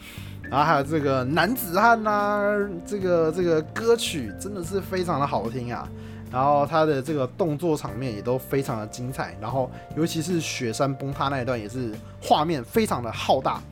[0.52, 5.88] 然后还有这个男子汉呐，这个这个歌曲真的是非常的好听啊。
[6.30, 9.34] 然后他的这个动作场面也都非常的精彩。
[9.40, 13.62] 然后尤其是雪山崩塌那一段，也是画面非常的浩大，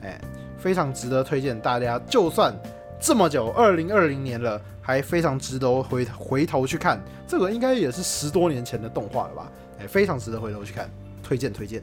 [0.00, 0.20] 哎，
[0.56, 2.00] 非常值得推荐大家。
[2.08, 2.54] 就算
[3.00, 7.00] 这么久，二零二零年了，还非常值得回回头去看。
[7.26, 9.52] 这个应该也是十多年前的动画了吧？
[9.80, 10.88] 哎，非常值得回头去看，
[11.20, 11.82] 推荐推荐。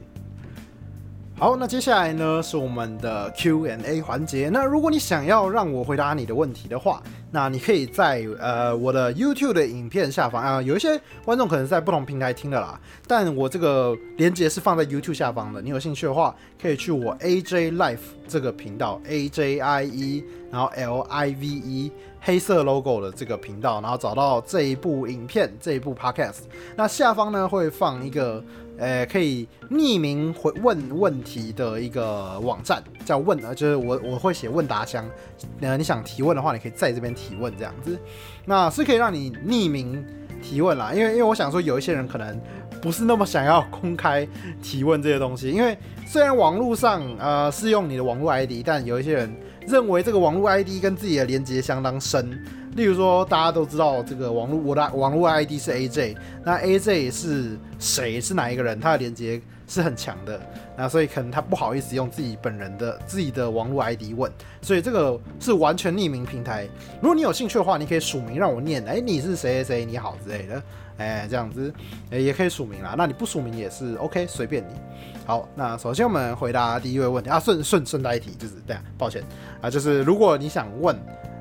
[1.38, 4.48] 好，那接下来呢是我们的 Q&A 环节。
[4.50, 15.60] 那如果你想要让我回答你的问题的话，那你可以在呃我的 YouTube 的影片下方啊，有一些观众可能在不同平台听的啦，但我这个连接是放在 YouTube 下方的。
[15.60, 26.44] 你有兴趣的话，可以去我 AJ Life 这个频道 A J I E，然后 L I V E 黑色 logo 的这个频道，然后找到这一部影片这一部 Podcast。
[26.74, 28.42] 那下方呢会放一个。
[28.78, 35.08] 呃，可以匿名回问问题的一个网站，叫问啊，就是我我会写问答箱，
[35.60, 37.98] 呃，你想提问的话，你可以在这边提问这样子，
[38.44, 40.04] 那是可以让你匿名
[40.42, 42.40] 提问啦，因为因为我想说有一些人可能
[42.82, 44.28] 不是那么想要公开
[44.62, 49.34] 提问这些东西，因为虽然网络上呃是用你的网络 ID，但有一些人
[49.66, 52.38] 认为这个网络 ID 跟自己的连接相当深。
[52.76, 58.20] 例如说，大家都知道这个网络，我的网络 ID 是 AJ，那 AJ 是谁？
[58.20, 58.78] 是哪一个人？
[58.78, 60.38] 他的连接是很强的，
[60.76, 66.68] 那所以可能他不好意思用自己本人的自己的网络 ID 问，所以这个是完全匿名平台。
[67.00, 70.62] 如果你有兴趣的话，你可以署名让我念，哎，你是谁谁谁，你好之类的，
[70.98, 71.72] 哎，这样子，
[72.10, 72.94] 哎，也可以署名啦。
[72.98, 74.74] 那你不署名也是 OK，随便你。
[75.24, 79.22] 好，那首先我们回答第一位问题啊，顺顺顺带一提，就是这样，抱歉
[79.62, 80.94] 啊，就是如果你想问。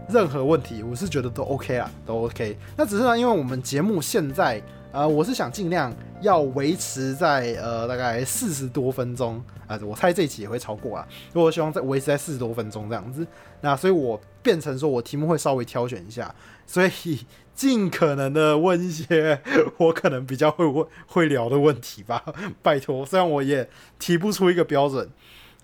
[0.07, 2.57] 任何问题，我是觉得都 OK 啊，都 OK。
[2.77, 5.91] 那只是呢，因为我们节目现在，呃，我是想尽量
[6.21, 11.07] 要维持在呃大概四十多分钟啊，我猜这一期也会超过啊。
[11.33, 13.25] 如果希望在维持在四十多分钟这样子，
[13.61, 16.33] 那所以我变成说我题目会稍微挑选一下，
[16.67, 19.41] 所以尽可能的问一些
[19.77, 22.23] 我可能比较会问会聊的问题吧。
[22.61, 25.09] 拜托，虽然我也提不出一个标准。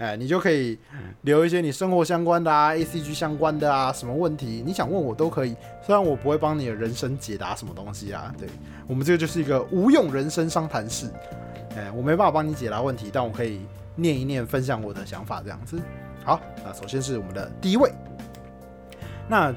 [0.01, 0.79] 哎，你就可以
[1.21, 5.55] 留一些你生活相关的啊，A C G 相关的啊，什么问题你想问我都可以。
[5.85, 8.49] 虽然我不会帮你的人生解答什么东西啊，对
[8.87, 11.05] 我们这个就是一个无用人生商谈室。
[11.77, 13.61] 哎，我没办法帮你解答问题，但我可以
[13.95, 15.79] 念一念，分享我的想法这样子。
[16.23, 17.91] 好，那首先是我们的第一位。
[19.27, 19.53] 那，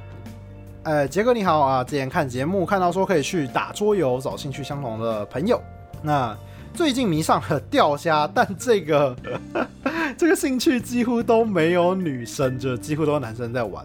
[0.83, 5.59] 呃，杰哥你好啊，之前看节目看到说可以去打桌游，找兴趣相同的朋友。
[6.02, 6.37] 那
[6.74, 9.16] 最近迷上了钓虾，但这个。
[10.18, 13.84] 这个兴趣几乎都没有女生，就几乎都是男生在玩。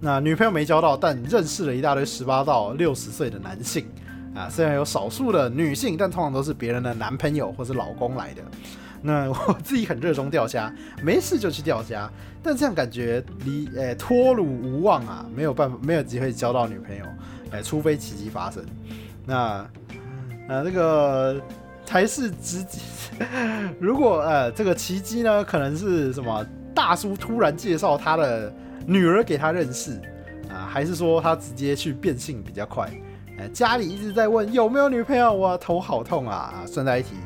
[0.00, 3.86] 那女朋友没交到，但认识了一大堆十八到六十岁的男性
[4.34, 4.48] 啊。
[4.50, 8.42] 虽然有少数的女性，但通常都是别人的男朋友或是老公来的。
[9.00, 10.70] 那我自己很热衷钓虾，
[11.02, 12.10] 没事就去钓虾，
[12.42, 17.04] 但这样感觉离诶脱乳无望啊，没有办法，没有机会交到女朋友，
[17.52, 18.62] 诶，除非奇迹发生。
[19.24, 19.66] 那
[20.48, 21.40] 呃，这个。
[21.84, 22.78] 才是直接，
[23.78, 28.52] 如果呃这个奇迹呢，可能是什么大叔突然介绍他的
[28.86, 30.00] 女儿给他认识
[30.48, 32.90] 啊，还是说他直接去变性比较快？
[33.38, 36.64] 呃，家里一直在问有没有女朋友，我头好痛啊！
[36.70, 37.16] 顺带一提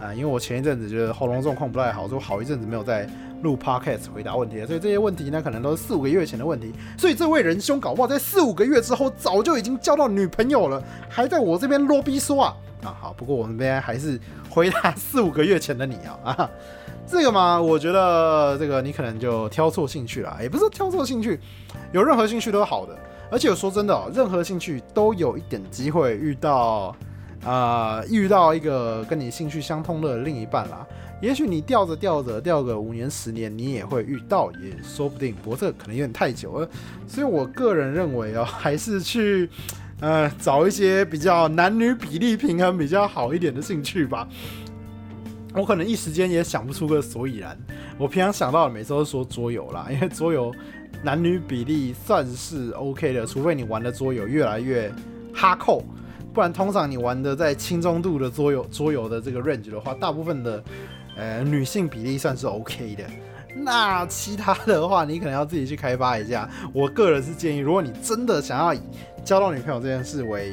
[0.00, 3.08] 啊，因为我前一阵子觉得喉咙状况不太好，说好一阵子没有在
[3.42, 6.72] 录 podcast 回答问题了，所以这些问题呢，可能都是四五个月前的问题。
[6.96, 12.56] 所以这位仁兄搞不好在四五个月之后早就已经交到女朋友了，还在我这边啰逼说啊！
[12.84, 14.20] 啊好，不过我们这边还是
[14.50, 16.50] 回答四五个月前的你啊啊，
[17.06, 21.40] 这个嘛，我觉得这个你可能就挑错兴趣了，也不是挑错兴趣，
[21.92, 22.96] 有任何兴趣都好的，
[23.30, 26.94] 而且说真的，任何兴趣都有一点机会遇到，
[27.44, 30.86] 呃遇到一个跟你兴趣相通的另一半啦。
[31.22, 35.34] 也许你钓着钓着钓个五年十年，你也会遇到，也说不定。
[35.42, 36.68] 不过这可能有点太久了，
[37.06, 39.48] 所以我个人认为哦，还是去
[40.00, 44.28] 呃找一些比较男女比例平衡比较好一点的兴趣吧。
[45.54, 47.56] 我可能一时间也想不出个所以然。
[47.96, 50.52] 我平常想到的每次都说桌游啦，因为桌游
[51.02, 54.92] 男女比例算是 OK 的，除非你玩的桌游越来越
[55.32, 55.84] 哈扣，
[56.32, 60.64] 不然通常你玩的在轻中度的桌游桌游的这个 range 的话，大部分的
[61.16, 63.04] 呃女性比例算是 OK 的。
[63.56, 66.50] 那其他的话，你可能要自己去开发一下。
[66.72, 68.80] 我个人是建议，如果你真的想要以
[69.24, 70.52] 交到女朋友这件事为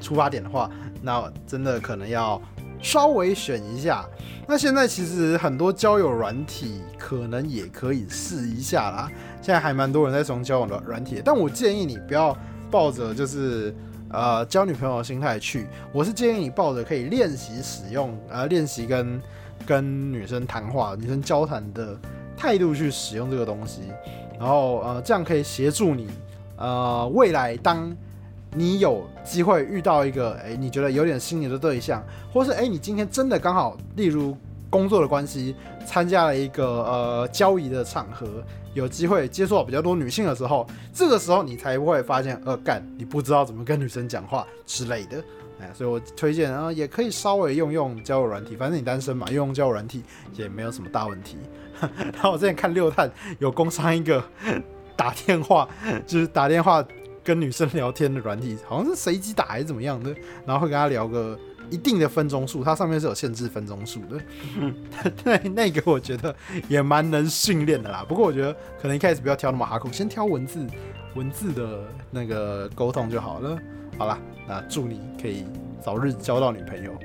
[0.00, 2.40] 出发点的话，那真的可能要
[2.82, 4.04] 稍微选一下。
[4.46, 9.10] 那现在其实很多交友软体可能也可以试一下啦。
[9.42, 12.36] 现在还蛮多人在使用交友的软体，但我建议你不要
[12.70, 13.74] 抱着就是
[14.10, 15.66] 呃交女朋友的心态去。
[15.92, 19.20] 我是建议你抱着可以练习使用呃练习跟
[19.66, 21.96] 跟女生谈话、女生交谈的
[22.36, 23.82] 态度去使用这个东西，
[24.38, 26.08] 然后呃这样可以协助你
[26.56, 27.94] 呃未来当。
[28.54, 34.36] 你有机会遇到一个哎，你觉得有点心仪的对象，或是哎，你今天真的刚好，例如
[34.70, 35.54] 工作的关系，
[35.86, 38.26] 参加了一个呃交易的场合，
[38.74, 45.22] 有机会接触到比较多女性的时候，这个时候你才会发现，呃，干，你不知道怎么跟女生讲话之类的，
[45.60, 50.02] 哎，所以我推荐啊，也可以稍微用用交友软体，反正你单身嘛，用用交友软体
[50.34, 51.36] 也没有什么大问题。
[51.80, 54.22] 然后我之前看六探有工商一个
[54.96, 55.68] 打电话，
[56.06, 56.82] 就是打电话。
[57.28, 60.14] 跟女生聊天的软体，好像是随机打还是怎么样的，
[60.46, 61.38] 然后会跟她聊个
[61.68, 64.18] 一定的分钟数，它上面是有限制分钟数的。
[65.24, 66.34] 那那个我觉得
[66.70, 68.02] 也蛮能训练的啦。
[68.08, 70.66] 不过我觉得可能一开始不要挑那么哈口，先挑文字
[71.16, 73.58] 文字的那个沟通就好了。
[73.98, 75.44] 好了，那祝你可以
[75.82, 76.98] 早日交到女朋友。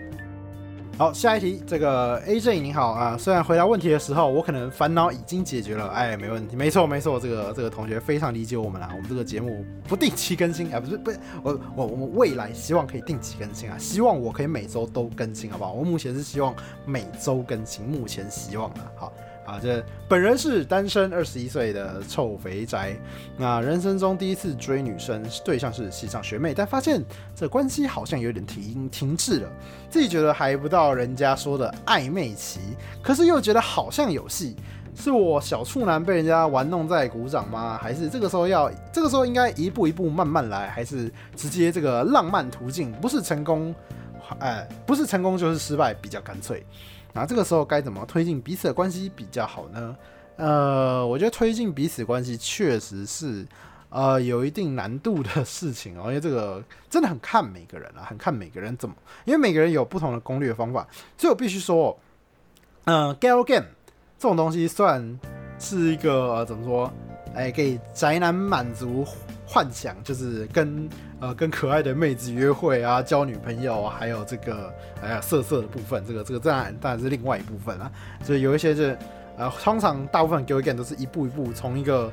[0.95, 15.73] 好，下一题，这个 AJ 你好啊，虽然回答问题的时候，我可能烦恼已经解决了，哎，没问题，没错没错，这个这个同学非常理解我们啦，我们这个节目不定期更新啊，不是不是，我我我们未来希望可以定期更新啊，希望我可以每周都更新，好不好？
[15.73, 19.13] 我目前是希望每周更新，目前希望啊，好。
[19.53, 22.95] 啊，这本人是单身二十一岁的臭肥宅。
[23.37, 27.03] 那人生中第一次追女生，对象是系上学妹，但发现
[27.35, 29.49] 这关系好像有点停停滞了。
[29.91, 32.59] 自己觉得还不到人家说的暧昧期，
[33.03, 34.55] 可是又觉得好像有戏。
[34.95, 37.79] 是我小处男被人家玩弄在鼓掌吗？
[37.81, 40.69] 还是这个时候要这个时候应该一步一步慢慢来？
[40.69, 42.91] 还是直接这个浪漫途径？
[42.93, 43.73] 不是成功，
[44.39, 46.63] 哎，不是成功就是失败，比较干脆。
[47.13, 49.95] 那这个时候该怎么推进彼此的关系比较好呢？
[50.35, 53.45] 呃，我觉得推进彼此关系确实是
[53.89, 58.95] 呃有一定难度的事情哦，因为这个真的很看每个人啊，很看每个人怎么，
[59.25, 61.95] 因为每个人有不同的攻略方法，所以我必须说，
[62.85, 63.67] 嗯，gal game
[64.17, 65.19] 这种东西算
[65.59, 66.91] 是一个怎么说？
[67.35, 69.05] 哎，给宅男满足
[69.53, 70.89] 幻想，就是跟。
[71.23, 74.69] 呃，跟可爱的妹子约会啊，交女朋友，还有这个
[75.01, 77.89] 哎呀色色的部分，这个这个当然当然是另外一部分啊。
[78.25, 78.97] 所以有一些是
[79.37, 82.11] 呃，通常大部分 g i game 都是一步一步从一个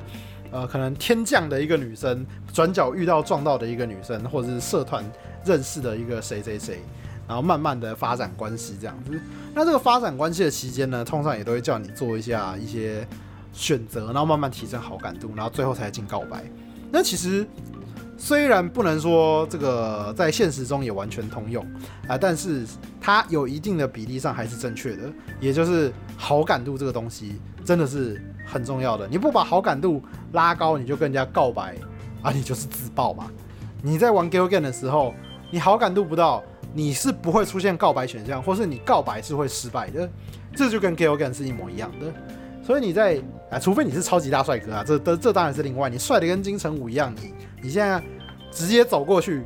[0.49, 5.03] 呃可能天降的一个女生，转角遇到撞到的一个女生，或者是社团
[5.43, 6.79] 认识的一个谁谁谁，
[7.27, 9.19] 然后慢慢的发展关系这样子。
[9.53, 13.05] 那这个发展关系的期间呢，通常也都会叫你做一下一些
[13.51, 16.45] 选择，然后慢慢提升好感度，然后最后才进告白。
[16.91, 17.47] 那其实。
[18.23, 21.65] 虽然不能说这个在现实中也完全通用
[22.07, 22.63] 啊，但是
[23.01, 25.11] 它有一定的比例上还是正确的。
[25.39, 29.07] 也就是好感度这个东西真的是很重要的。
[29.07, 31.75] 你不把好感度拉高，你就跟人家告白
[32.21, 33.25] 啊，你就是自爆嘛。
[33.81, 35.15] 你在玩 Gal Game 的时候，
[35.49, 36.43] 你好感度不到，
[36.75, 40.07] 你是不会出现告白选项，或是你告白是会失败的。
[40.55, 42.13] 这就跟 Gal Game 是一模一样的。
[42.63, 43.19] 所以你在
[43.49, 45.89] 啊，除非你是超级大帅哥啊，这这这当然是另外。
[45.89, 47.33] 你帅的跟金城武一样，你。
[47.63, 48.01] 你现在
[48.51, 49.43] 直接走过去，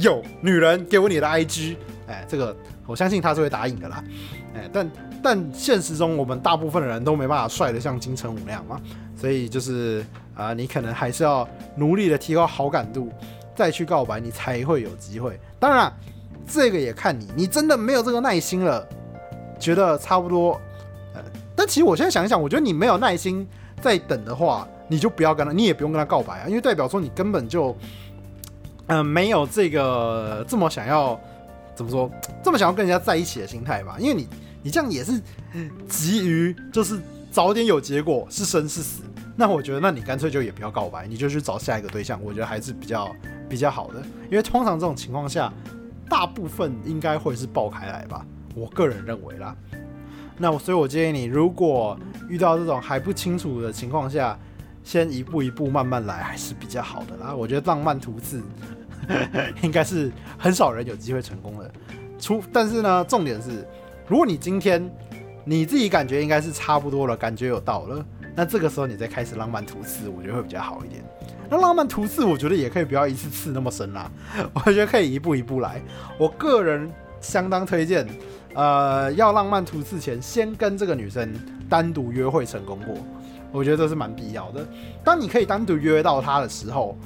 [0.00, 1.76] 有女人给我你的 IG，
[2.08, 2.56] 哎，这个
[2.86, 4.02] 我相信他是会答应的啦，
[4.56, 4.90] 哎，但
[5.22, 8.80] 但现实中我们大部分的人都没办法帅的像金城武那样嘛，
[9.16, 10.04] 所以就是
[10.34, 13.12] 啊，你可能还是要努力的提高好感度，
[13.54, 15.38] 再去告白，你才会有机会。
[15.60, 15.92] 当然，
[16.48, 18.84] 这个也看你，你真的没有这个耐心了，
[19.56, 20.60] 觉得差不多，
[21.56, 23.44] 但其实我现在想一想，我觉得你没有耐心
[23.80, 24.68] 再等的话。
[24.88, 27.76] 你就不要跟他，你也不用跟他告白啊，因为代表说你根本就，
[28.86, 31.18] 嗯，没有这个这么想要
[31.74, 32.08] 怎么说，
[32.40, 33.96] 这么想要跟人家在一起的心态吧？
[33.98, 34.28] 因为你，
[34.62, 35.20] 你这样也是
[35.88, 37.00] 急于就是
[37.32, 39.02] 早点有结果，是生是死。
[39.34, 43.10] 那我觉得，那你干脆就也不要告白，你就去找下一个对象，我觉得还是比较
[43.48, 44.00] 比较好的。
[44.30, 45.52] 因为通常这种情况下，
[46.08, 49.56] 大部分应该会是爆开来吧，我个人认为啦。
[50.38, 54.38] 那我所以，我建议你，如果遇到这种还不清楚的情况下，
[54.84, 57.34] 先一步一步慢慢来，还是比较好的啦。
[57.34, 58.42] 我觉得浪漫图字
[59.62, 61.70] 应该是很少人有机会成功的。
[62.18, 63.66] 出，但是呢，重点是，
[64.06, 64.90] 如果你今天
[65.44, 71.02] 你自己感觉应该是差不多了，感觉有到了，那这个时候你再开始浪漫图刺，我觉得会比较好一点。
[71.48, 74.10] 那浪漫图刺，我觉得也可以不要一次刺那么深啦，
[74.52, 75.80] 我觉得可以一步一步来。
[76.18, 78.06] 我个人相当推荐，
[78.56, 81.30] 呃，要浪漫图刺前，先跟这个女生
[81.68, 82.96] 单独约会成功过，
[83.52, 84.66] 我觉得这是蛮必要的。
[85.04, 86.96] 当你可以单独约到她的时候，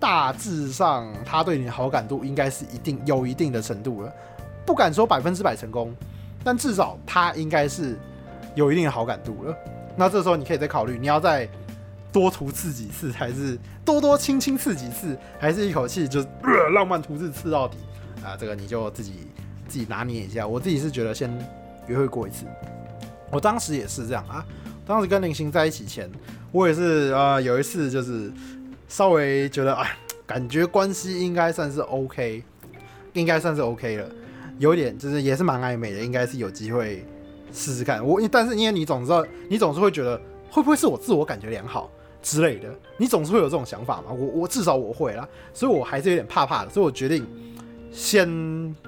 [0.00, 4.12] 大致上她对你的好感度应该是一定有一定的程度了。
[4.66, 5.94] 不敢说百分之百成功，
[6.42, 7.96] 但至少她应该是
[8.56, 9.56] 有一定的好感度了。
[9.96, 11.48] 那这时候你可以再考虑，你要再
[12.12, 16.20] 多涂刺几次，还是多多轻轻刺几次，还是一口气就
[16.74, 17.76] 浪漫涂刺刺到底
[18.24, 18.36] 啊？
[18.36, 19.28] 这个你就自己
[19.68, 20.46] 自己拿捏一下。
[20.46, 21.30] 我自己是觉得先
[21.86, 22.46] 约会过一次，
[23.30, 24.44] 我当时也是这样啊。
[24.86, 26.10] 当时跟林星在一起前，
[26.52, 28.32] 我也是啊，有一次就是
[28.88, 32.42] 稍微觉得哎，感觉关系应该算是 OK，
[33.14, 34.08] 应该算是 OK 了。
[34.58, 37.04] 有点就是也是蛮暧昧的，应该是有机会
[37.52, 38.02] 试试看。
[38.02, 40.16] 我但是因为你总知道，你总是会觉得
[40.50, 41.90] 会不会是我自我感觉良好
[42.22, 44.12] 之类的，你总是会有这种想法嘛。
[44.12, 47.26] 我我至少我会啦，所以我还是有点怕怕的，所以我决定
[47.96, 48.28] 先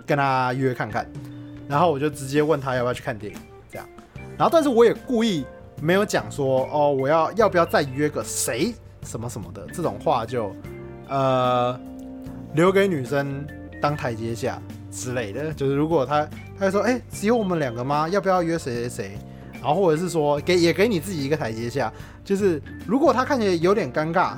[0.04, 1.10] 跟他约看看，
[1.66, 3.38] 然后我就直接问他要不要去看电影
[3.72, 3.88] 这样。
[4.36, 5.46] 然后但是我也故意
[5.80, 10.54] 没有讲说哦我要要不要再约个谁什么什么的这种话，就
[11.08, 11.80] 呃
[12.54, 13.46] 留给女生
[13.80, 14.60] 当台阶下。
[14.90, 16.26] 之类的，就是如果他
[16.58, 18.08] 他说，哎，只有我们两个吗？
[18.08, 19.18] 要不要约谁谁谁？
[19.60, 21.92] 然后或者是说，给也给你自己一个台阶下，
[22.24, 24.32] 就是如果他看起来有点尴尬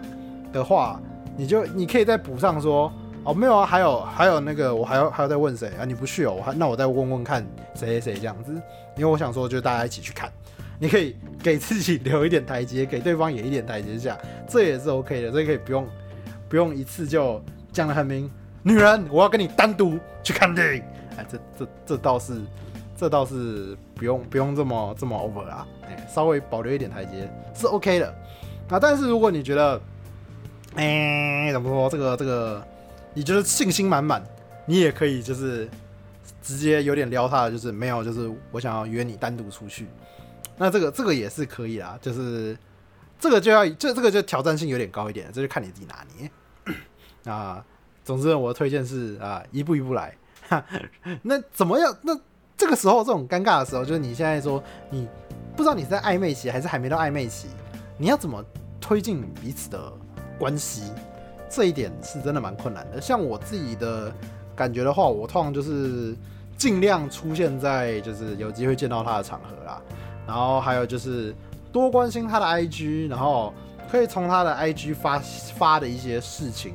[0.52, 1.00] 的话，
[1.36, 2.92] 你就你可以再补上说，
[3.24, 5.84] 哦，没有啊，还有还有那个，我还要还要再问谁啊？
[5.84, 8.52] 你不去哦，我还那我再问问看谁谁谁这样子，
[8.96, 10.32] 因为我想说，就大家一起去看，
[10.78, 14.16] 你可以给自己留一点台阶，给对方也一点台阶下，
[14.48, 15.86] 这也是 OK 的，所以可以不用
[16.48, 17.42] 不用一次就
[17.72, 18.30] 讲的很明。
[18.62, 20.82] 女人，我要跟你单独去看电影。
[21.16, 22.40] 哎，这这这倒是，
[22.96, 25.66] 这倒是不用不用这么这么 over 啊。
[25.88, 28.14] 哎，稍微保留一点台阶是 OK 的。
[28.68, 29.80] 啊，但是如果你觉得，
[30.76, 32.62] 哎，怎么说这个这个，
[33.14, 34.22] 你就是信心满满，
[34.66, 35.68] 你也可以就是
[36.42, 39.86] 直接有点撩他，的就是没有，就是我想要约你单独出去。
[40.56, 42.56] 那这个这个也是可以啊，就是
[43.18, 46.30] 这个就要这这个就挑战性有点高一点，这就看你自己拿捏
[47.32, 47.64] 啊。
[48.02, 50.14] 总之，我的推荐是啊，一步一步来。
[51.22, 51.96] 那怎么样？
[52.02, 52.18] 那
[52.56, 55.06] 这个时候这种尴尬的时候，就是你现在说你
[55.54, 57.48] 不知道你是在暧昧期还是还没到暧昧期，
[57.96, 58.44] 你要怎么
[58.80, 59.92] 推进彼此的
[60.38, 60.90] 关系？
[61.50, 63.00] 这一点是真的蛮困难的。
[63.00, 64.10] 像我自己的
[64.56, 66.14] 感觉的话，我通常就是
[66.56, 69.82] 尽量出现在就是有机会见到他的场合啦，
[70.26, 71.34] 然后还有就是
[71.72, 73.52] 多关心他的 IG，然后
[73.90, 76.72] 可以从他的 IG 发发的一些事情。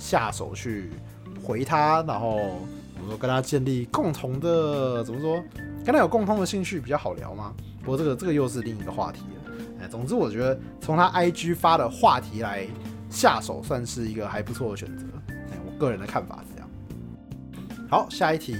[0.00, 0.90] 下手去
[1.44, 2.38] 回他，然后
[2.94, 5.42] 怎么说跟他建立共同的怎么说，
[5.84, 7.52] 跟他有共同的兴趣比较好聊吗？
[7.82, 9.52] 不过这个这个又是另一个话题了。
[9.82, 12.64] 哎，总之我觉得从他 IG 发的话题来
[13.10, 15.04] 下手，算是一个还不错的选择。
[15.64, 16.68] 我个人的看法是这样。
[17.88, 18.56] 好，下一题，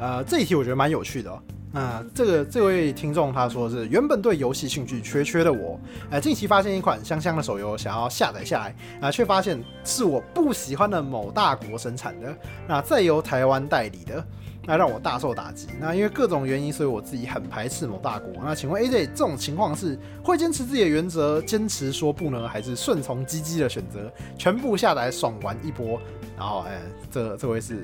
[0.00, 1.42] 呃，这一题我觉得蛮有趣的。
[1.74, 5.80] 那这个这位听众他说是原本对游戏兴趣缺缺的我，
[6.10, 12.36] 呃，近期发现一款香香的手游，想要下载下来，啊，却发现是我不喜欢的某大国生产的，
[12.68, 14.22] 那再由台湾代理的，
[14.66, 15.68] 那让我大受打击。
[15.80, 18.32] 那因为各种原因，所以我自己很排斥某大国。
[18.42, 26.00] 那请问 AJ 这种情况是会坚持自己的原则，坚持说不呢，还是顺从鸡鸡的选择，全部下载爽玩一波？
[26.36, 27.82] 然后，哎，这这位是。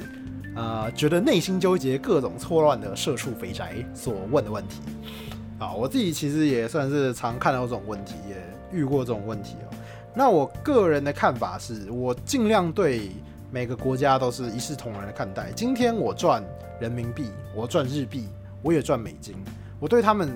[0.56, 4.80] 呃，觉得内心纠结、各种错乱的社畜肥宅所问的问题
[5.56, 8.34] 啊，我自己其实也算是常看到这种问题，也
[8.76, 9.76] 遇过这种问题哦。
[10.16, 13.08] 那我个人的看法是，我尽量对
[13.50, 15.50] 每个国家都是一视同仁的看待。
[15.52, 16.44] 今天我赚
[16.80, 18.28] 人民币，我赚日币，
[18.62, 19.34] 我也赚美金，
[19.80, 20.28] 我对他们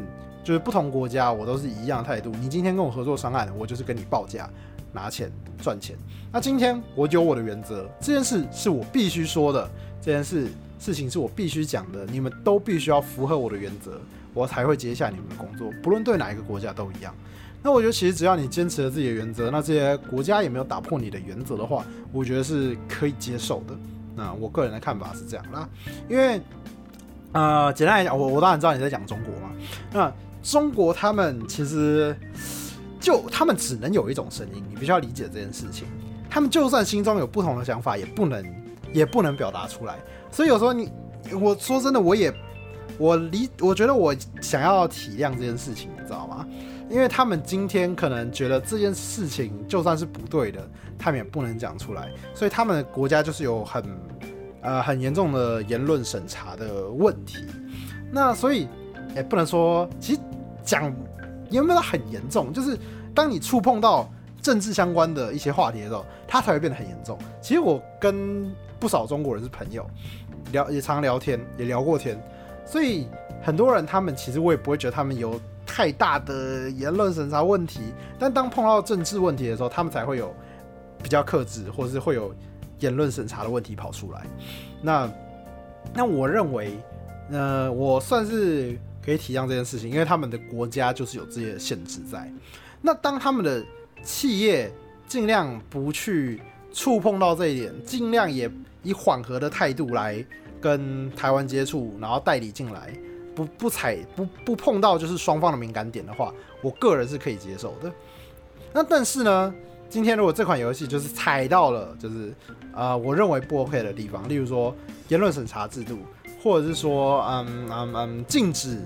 [0.42, 2.30] 就是不同国家，我都是一样态度。
[2.40, 4.48] 你今天跟我合作商案，我就是跟你报价
[4.92, 5.30] 拿钱
[5.62, 5.96] 赚钱。
[6.32, 9.68] 那今天我有我的原则，这件事是我必须说的。
[10.00, 10.48] 这件事
[10.80, 14.00] 事情是我必须讲的，你们都必须要符合我的原则，
[14.34, 17.14] 我才会接下你们的工作，不论对哪一个国家都一样。
[17.62, 23.74] 那我觉得其实只要你坚持了自己的原则，那这些国家也没有打破你的原则的话，我觉得是可以接受的。
[24.14, 25.68] 那我个人的看法是这样啦，
[26.08, 26.40] 因为
[27.32, 29.54] 呃，简单来讲，我我当然知道你在讲中国嘛。
[29.92, 32.14] 那中国他们其实
[33.00, 35.86] 就他们只能有一种声音，你必须要理解这件事情。
[36.28, 38.44] 他们就算心中有不同的想法，也不能。
[38.92, 39.98] 也不能表达出来。
[40.30, 40.92] 所以有时候你，
[41.40, 42.30] 我说真的，我也
[42.98, 46.46] 我理，我觉得我想要体谅这件事情，你知道吗？
[46.92, 50.60] 因为他们今天可能觉得这件事情就算是不对的，
[50.98, 53.82] 他们也不能讲出来，所以他们的国家就是有很
[54.60, 57.38] 呃很严重的言论审查的问题。
[58.12, 58.68] 那所以
[59.16, 60.20] 也不能说，其实
[60.62, 60.94] 讲
[61.48, 62.78] 有没有很严重，就是
[63.14, 64.06] 当你触碰到
[64.42, 67.18] 政治相关的一些话题的时候，它才会变得很严重。
[67.40, 69.88] 其实我跟不少中国人是朋友，
[70.52, 72.22] 聊也常聊天，也聊过天，
[72.66, 73.08] 所以
[73.42, 75.40] 很多人他们其实我也不会觉得他们有
[75.72, 77.80] 太大的言论审查问题，
[78.18, 80.34] 但当碰到政治问题的时候，他们才会有
[81.02, 82.34] 比较克制，或者是会有
[82.80, 84.26] 言论审查的问题跑出来。
[84.82, 85.10] 那
[85.94, 86.76] 那我认为。
[87.30, 92.30] 呃，我算是可以体谅这件事情，因为他们的国家就是有这些限制在。
[92.82, 93.64] 那当他们的
[94.02, 94.70] 企业
[95.06, 96.42] 尽量不去
[96.74, 98.50] 触碰到这一点，尽量也
[98.82, 100.22] 以缓和的态度来
[100.60, 102.92] 跟台湾接触，然后代理进来，
[103.34, 107.92] 不不踩不不碰到就是双方的敏感点的话，我个人是可以接受的。
[108.72, 109.54] 那但是呢，
[109.88, 112.32] 今天如果这款游戏就是踩到了就是
[112.74, 114.74] 啊，我认为不 OK 的地方，例如说
[115.08, 115.98] 言论审查制度。
[116.44, 118.80] 或者是说，嗯嗯嗯，禁止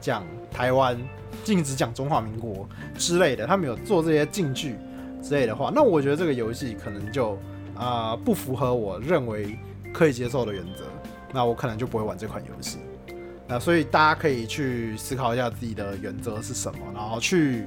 [0.00, 0.96] 讲台湾，
[1.42, 2.64] 禁止讲中华民国
[2.96, 4.76] 之类的，他们有做这些禁句
[5.20, 7.36] 之类的话，那我觉得这个游戏可能就
[7.76, 9.58] 啊不符合我认为
[9.92, 10.84] 可以接受的原则，
[11.32, 12.78] 那我可能就不会玩这款游戏。
[13.48, 17.66] 那所以大家可以去思考一下自己的原则是什么，然后去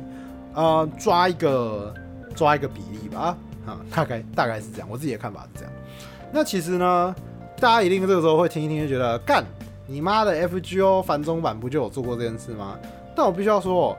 [0.53, 1.93] 呃抓一个
[2.35, 5.71] 抓一个比例吧，啊，大概大概是这样，我自己的看法是这样。
[6.31, 7.15] 那其实呢？
[7.57, 9.41] 大家一定这个时候会听一听，就觉得干
[9.87, 12.77] 你妈的 FGO 繁中版不就有做过这件事吗？
[13.15, 13.97] 但我必须要说，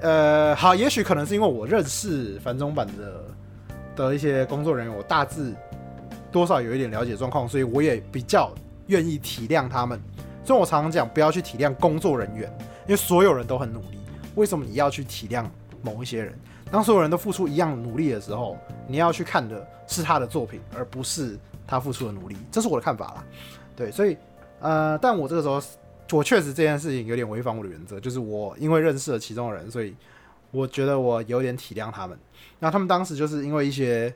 [0.00, 3.24] 呃，好，也许可能是因为我认识繁中版的
[3.94, 5.52] 的一些工作人员，我大致
[6.30, 8.50] 多少有一点了解状况，所以我也比较
[8.86, 10.00] 愿意体谅他们。
[10.44, 12.52] 所以我常常讲，不要去体谅工作人员，
[12.86, 13.98] 因为所有人都很努力。
[14.34, 15.44] 为什么你要去体谅
[15.82, 16.38] 某一些人？
[16.70, 21.38] 当所有人都付出一样努力的时候，你要去看的是他的作品，而不是。
[21.64, 23.24] 他付出的努力，这是我的看法啦。
[23.74, 24.14] 对，所以，
[24.60, 25.62] 呃，但我这个时候，
[26.10, 29.94] 我确实这件事情有点违反我的原则，就是我因为认识了其中的人，所以
[30.50, 32.18] 我觉得我有点体谅他们。
[32.58, 34.14] 那他们当时就是因为一些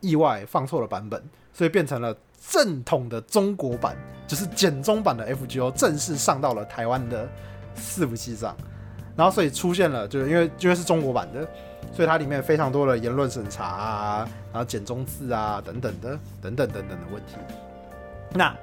[0.00, 1.20] 意外放错了版本，
[1.52, 2.16] 所以变成了
[2.50, 7.28] 正统的中国版，就是简中版的 FGO 正式上到了台湾的
[7.76, 8.56] 伺服器上，
[9.16, 11.48] 然后所以出现了，就是因为因为是中国版的。
[11.92, 17.34] 所以它里面非常多的言论审查啊，然后简中字啊等等的等等等等的问题。
[18.34, 18.54] 那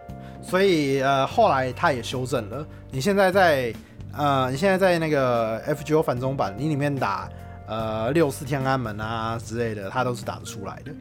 [0.43, 2.63] 所以呃后来它也修正了。
[2.91, 3.73] 你现在在
[4.15, 7.27] 呃你现在在那个 FGO 繁中版，你里面打
[7.67, 10.91] 呃六四天安门啊之类的，它都是打得出来的。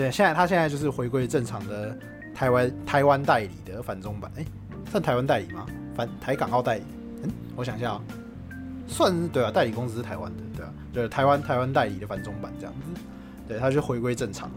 [0.00, 1.94] 对，现在他现在就是回归正常的
[2.34, 4.32] 台湾台湾代理的繁中版。
[4.36, 4.44] 哎，
[4.90, 5.66] 算台湾代理吗？
[5.94, 6.84] 繁台港澳代理？
[7.22, 8.00] 嗯，我想一下啊，
[8.86, 10.72] 算对啊，代理公司是台湾的。
[10.92, 13.00] 就是台湾台湾代理的繁中版这样子，
[13.46, 14.48] 对，他就回归正常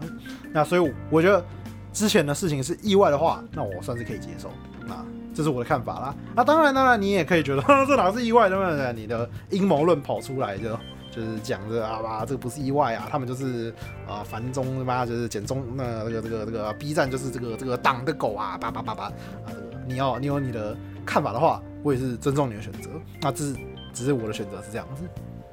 [0.52, 1.44] 那所以我觉得
[1.92, 4.50] 之前的事情是意外的话，那我算是可以接受。
[4.84, 4.96] 那
[5.32, 6.14] 这是我的看法啦。
[6.34, 8.92] 那当然当然，你也可以觉得 这哪是意外的？
[8.92, 10.76] 你的阴谋论跑出来就
[11.14, 13.72] 就是讲着啊吧，这个不是意外啊，他们就是
[14.08, 19.12] 啊繁中他妈就是简中那这个这个这个 B 站就是这个这个党的狗啊叭叭叭叭啊
[19.48, 22.90] 这个你要你有你的看法的话，我也是尊重你的选择。
[23.20, 23.54] 那这是
[23.92, 25.04] 只是我的选择是这样子。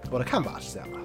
[0.09, 0.97] 我的看法是这样啊。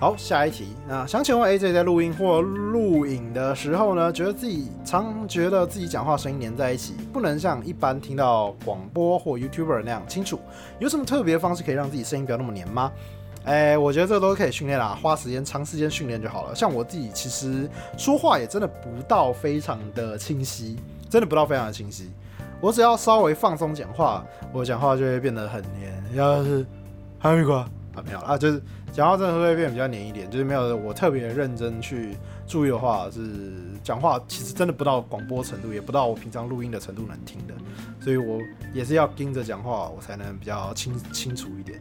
[0.00, 0.74] 好，下一题。
[0.86, 10.40] 那想请问 AJ 在录音或录影的时候呢，觉得自己常觉得自己讲话声音连在一起，不能像一般听到广播或 YouTuber 那样清楚，
[10.80, 12.92] 有什么特别方式可以让自己声音不要那么黏吗？
[13.44, 16.54] 哎，我觉得这都可以训练啦，花时间长时间训练就好了。
[16.54, 20.76] 像我自己其实说话也真的不到非常的清晰，
[21.08, 22.10] 真的不到非常的清晰。
[22.60, 26.02] 我只要稍微放松讲话，我讲话就会变得很黏。
[26.14, 26.64] 要是
[27.18, 27.64] 还有一个。
[27.94, 28.60] 啊，没有啊，就是
[28.92, 33.20] 讲话真的会变比较黏一点，就是没有我特别认真去注意的话，是
[33.84, 37.54] 讲话其实真的不到广播程度，也不到我平常录音的程度能听的，
[38.00, 38.40] 所以我
[38.72, 41.80] 也是要盯着讲话，我才能比较清清楚一点。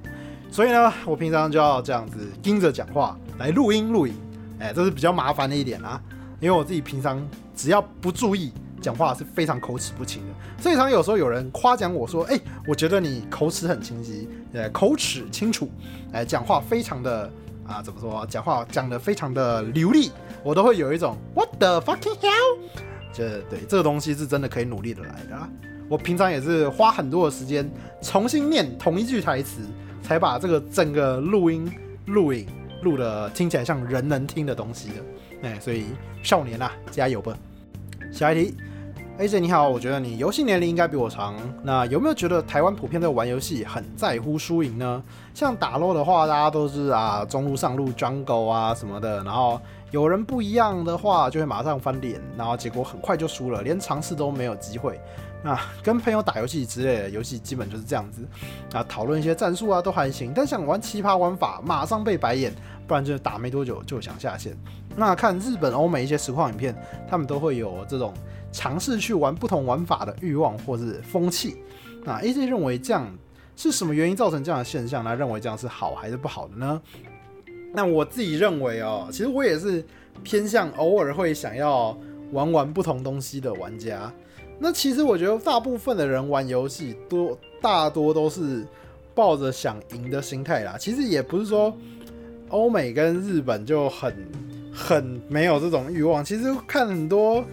[0.54, 4.14] 所以呢，我平常就要这样子盯着讲话来录音录影，
[4.60, 6.00] 哎，这是比较麻烦的一点啊，
[6.40, 7.20] 因为我自己平常
[7.56, 8.54] 只要不注意。
[8.80, 12.38] 讲话是非常口齿不清的，所以常有时候有人夸奖我说：“哎，
[12.68, 15.72] 我觉得你口齿很清晰，呃，口齿清楚，
[16.12, 17.32] 哎，讲话非常的
[17.66, 18.26] 啊，怎么说？
[18.26, 20.12] 讲话讲的非常的流利，
[20.44, 22.60] 我都会有一种 What the fucking hell？
[23.14, 25.50] 这对这个东西是真的可以努力的来的。
[25.88, 29.62] 我平常也是花很多的时间重新念同一句台词，
[30.04, 31.72] 才把这个整个录音
[32.06, 32.46] 录影
[32.84, 35.50] 录的听起来像人能听的东西的。
[35.50, 35.86] 哎，所以
[36.22, 37.36] 少年啊，加油吧！
[38.12, 38.56] 下一题
[39.18, 41.36] ，AJ 你好，我觉得你游戏年龄应该比我长。
[41.64, 45.04] 那有没有觉得台湾普遍在玩游戏很在乎输赢呢？
[45.34, 49.60] 像打 LO 的话，大家都是啊中路上路 jungle 啊什么的，然后
[49.92, 55.00] 有人不一样的话，就会马上翻脸，然后结果很快就输了，连尝试都没有机会。
[55.44, 58.26] 啊，跟朋友打游戏之类的游戏基本就是这样子
[58.74, 62.54] 啊，讨论一些战术啊都还行，但想玩奇葩玩法，马上被白眼，
[62.88, 64.58] 不然就打没多久就想下线。
[64.96, 66.74] 那看日本、欧美一些实况影片，
[67.10, 68.14] 他们都会有这种
[68.52, 71.58] 尝试去玩不同玩法的欲望或是风气。
[72.04, 73.06] 那 AJ 认为这样
[73.58, 75.04] 是什么原因造成这样的现象？
[75.04, 76.82] 那认为这样是好还是不好的呢？
[77.74, 79.86] 那我自己认为哦，其实我也是
[80.24, 81.98] 偏向偶尔会想要
[82.32, 84.10] 玩玩不同东西的玩家。
[84.66, 88.66] 那其实我觉得大部分的人玩游戏多大多都是
[89.14, 90.78] 抱着想赢的心态啦。
[90.80, 91.76] 其实也不是说
[92.48, 94.16] 欧美跟日本就很
[94.74, 96.24] 很没有这种欲望。
[96.24, 97.44] 其实看很多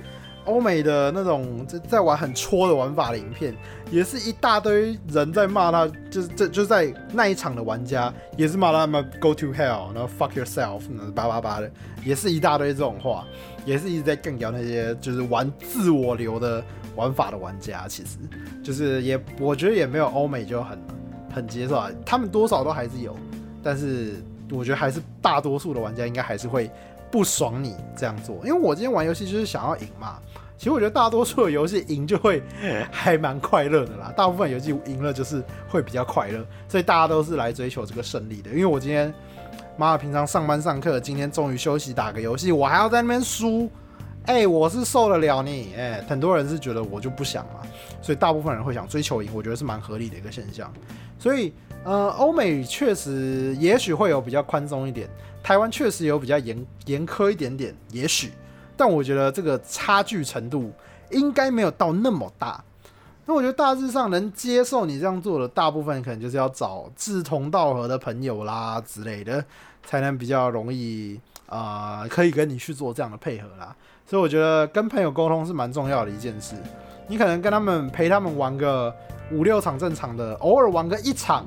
[0.44, 3.56] 欧美的那种在在玩很戳的玩法的影片，
[3.90, 10.80] 也是一大堆人在骂他，就是这就在那一场的玩家也是骂他们 go to hell，然后 fuck yourself，
[11.12, 11.68] 叭叭叭的，
[12.04, 13.26] 也是一大堆这种话，
[13.64, 16.62] 也是一直在更聊那些就是玩自我流的。
[16.96, 18.18] 玩法的玩家其实
[18.62, 20.78] 就是也，我觉得也没有欧美就很
[21.34, 21.90] 很接受啊。
[22.04, 23.16] 他们多少都还是有，
[23.62, 26.70] 但是我觉得还是大多数的玩家应该还是会
[27.10, 28.36] 不爽你这样做。
[28.44, 30.18] 因为我今天玩游戏就是想要赢嘛。
[30.58, 32.42] 其实我觉得大多数的游戏赢就会
[32.92, 34.12] 还蛮快乐的啦。
[34.14, 38.50] 大部分游戏赢了就是会比较快乐，所以大家都是来追求这个胜利的。
[38.50, 39.14] 因为我今天
[39.78, 43.70] 妈的平常上班上课，今天终于休息打个游戏，我还要在那边输。
[44.26, 47.62] 哎，我是受得了你，哎，很多人是觉得我就不想嘛，
[48.00, 50.72] 所以大部分人会想追求赢，我觉得是蛮合理的一个现象。
[51.18, 51.52] 所以，
[51.84, 55.08] 呃，欧美确实也许会有比较宽松一点，
[55.42, 58.32] 台湾确实有比较严严苛一点点，也许，
[58.76, 60.72] 但我觉得这个差距程度
[61.10, 62.62] 应该没有到那么大。
[63.26, 69.44] 那我觉得大致上能接受你这样做的，大部分可能就是要找志同道合的朋友啦之类的，
[69.84, 73.74] 才能比较容易啊，可以跟你去做这样的配合啦。
[74.10, 76.56] 所以我觉得跟朋友沟通是蛮重要的一件事。
[77.06, 78.92] 你可能跟他们陪他们玩个
[79.30, 81.46] 五六场正常的，偶尔玩个一场，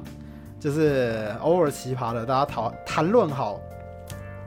[0.61, 3.59] 就是偶尔奇葩的，大家讨谈论好，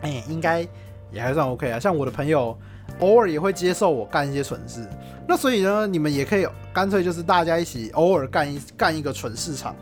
[0.01, 0.67] 哎，应该
[1.13, 1.79] 也还算 OK 啊。
[1.79, 2.57] 像我的朋友，
[3.01, 4.89] 偶尔也会接受我干一些蠢事。
[5.29, 9.77] 那所以呢，你们也可以干脆就是大家一起偶尔干一干一个蠢市场。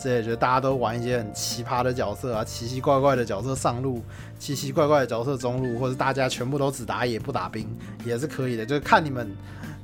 [0.00, 4.02] 这也觉得大家都玩一些很奇葩的角色啊，奇奇怪怪的角色上路，
[4.38, 7.68] 奇奇怪怪的角色中路，或者大家全部都只打野不打兵
[8.04, 9.28] 也是可以的，就是看你们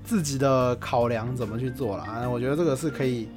[0.05, 2.31] 自己的考量怎么去做了。
[2.31, 3.29] 我觉得这个是可以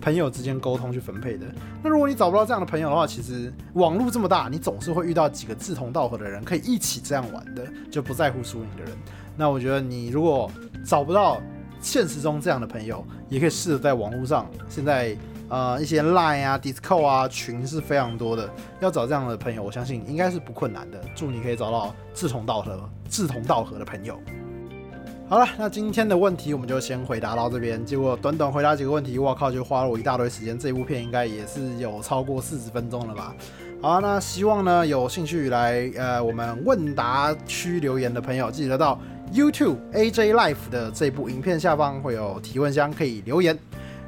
[0.00, 1.46] 朋友之间沟通去分配的。
[1.82, 8.92] 那如果你找不到这样的朋友的话，其实网络这么大，你总是会遇到几个志同道合的人，可以一起这样玩的，就不在乎输赢的人。
[9.36, 10.50] 那我觉得你如果
[10.84, 11.40] 找不到
[11.80, 15.16] 现实中这样的朋友，也可以试着在网络上现在。
[15.54, 18.50] 呃，一些 Line 啊、Discord 啊群是非常多的，
[18.80, 21.00] 要找这样的朋友，我相信应该是不困难的。
[21.14, 24.18] 祝你可以找到志同道合、志同道合的朋友。
[25.28, 27.86] 好了，那今天的问题我们就先回答到这边。
[27.86, 30.58] 结果短短回答几个问题，我靠，就花了我一大堆时间。
[30.58, 33.32] 这部片应该也是有超过四十分钟了吧？
[33.80, 38.98] 好，那希望呢有兴趣来呃我们问答区留言的朋友，记得到
[39.32, 43.56] YouTube AJ Life 的这部影片下方会有提问箱，可以留言。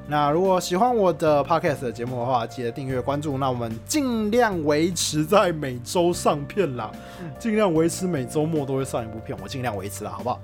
[0.08, 3.36] 那如果喜欢我的 podcast 的节目的话，记得订阅关注。
[3.38, 6.90] 那我们尽量维持在每周上片啦，
[7.38, 10.40] 尽量维持每周末都会上一部片，我尽量维持了，好不好？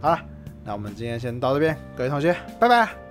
[0.00, 0.18] 好了，
[0.64, 3.01] 那我们今天先到这边，各位同学，拜拜。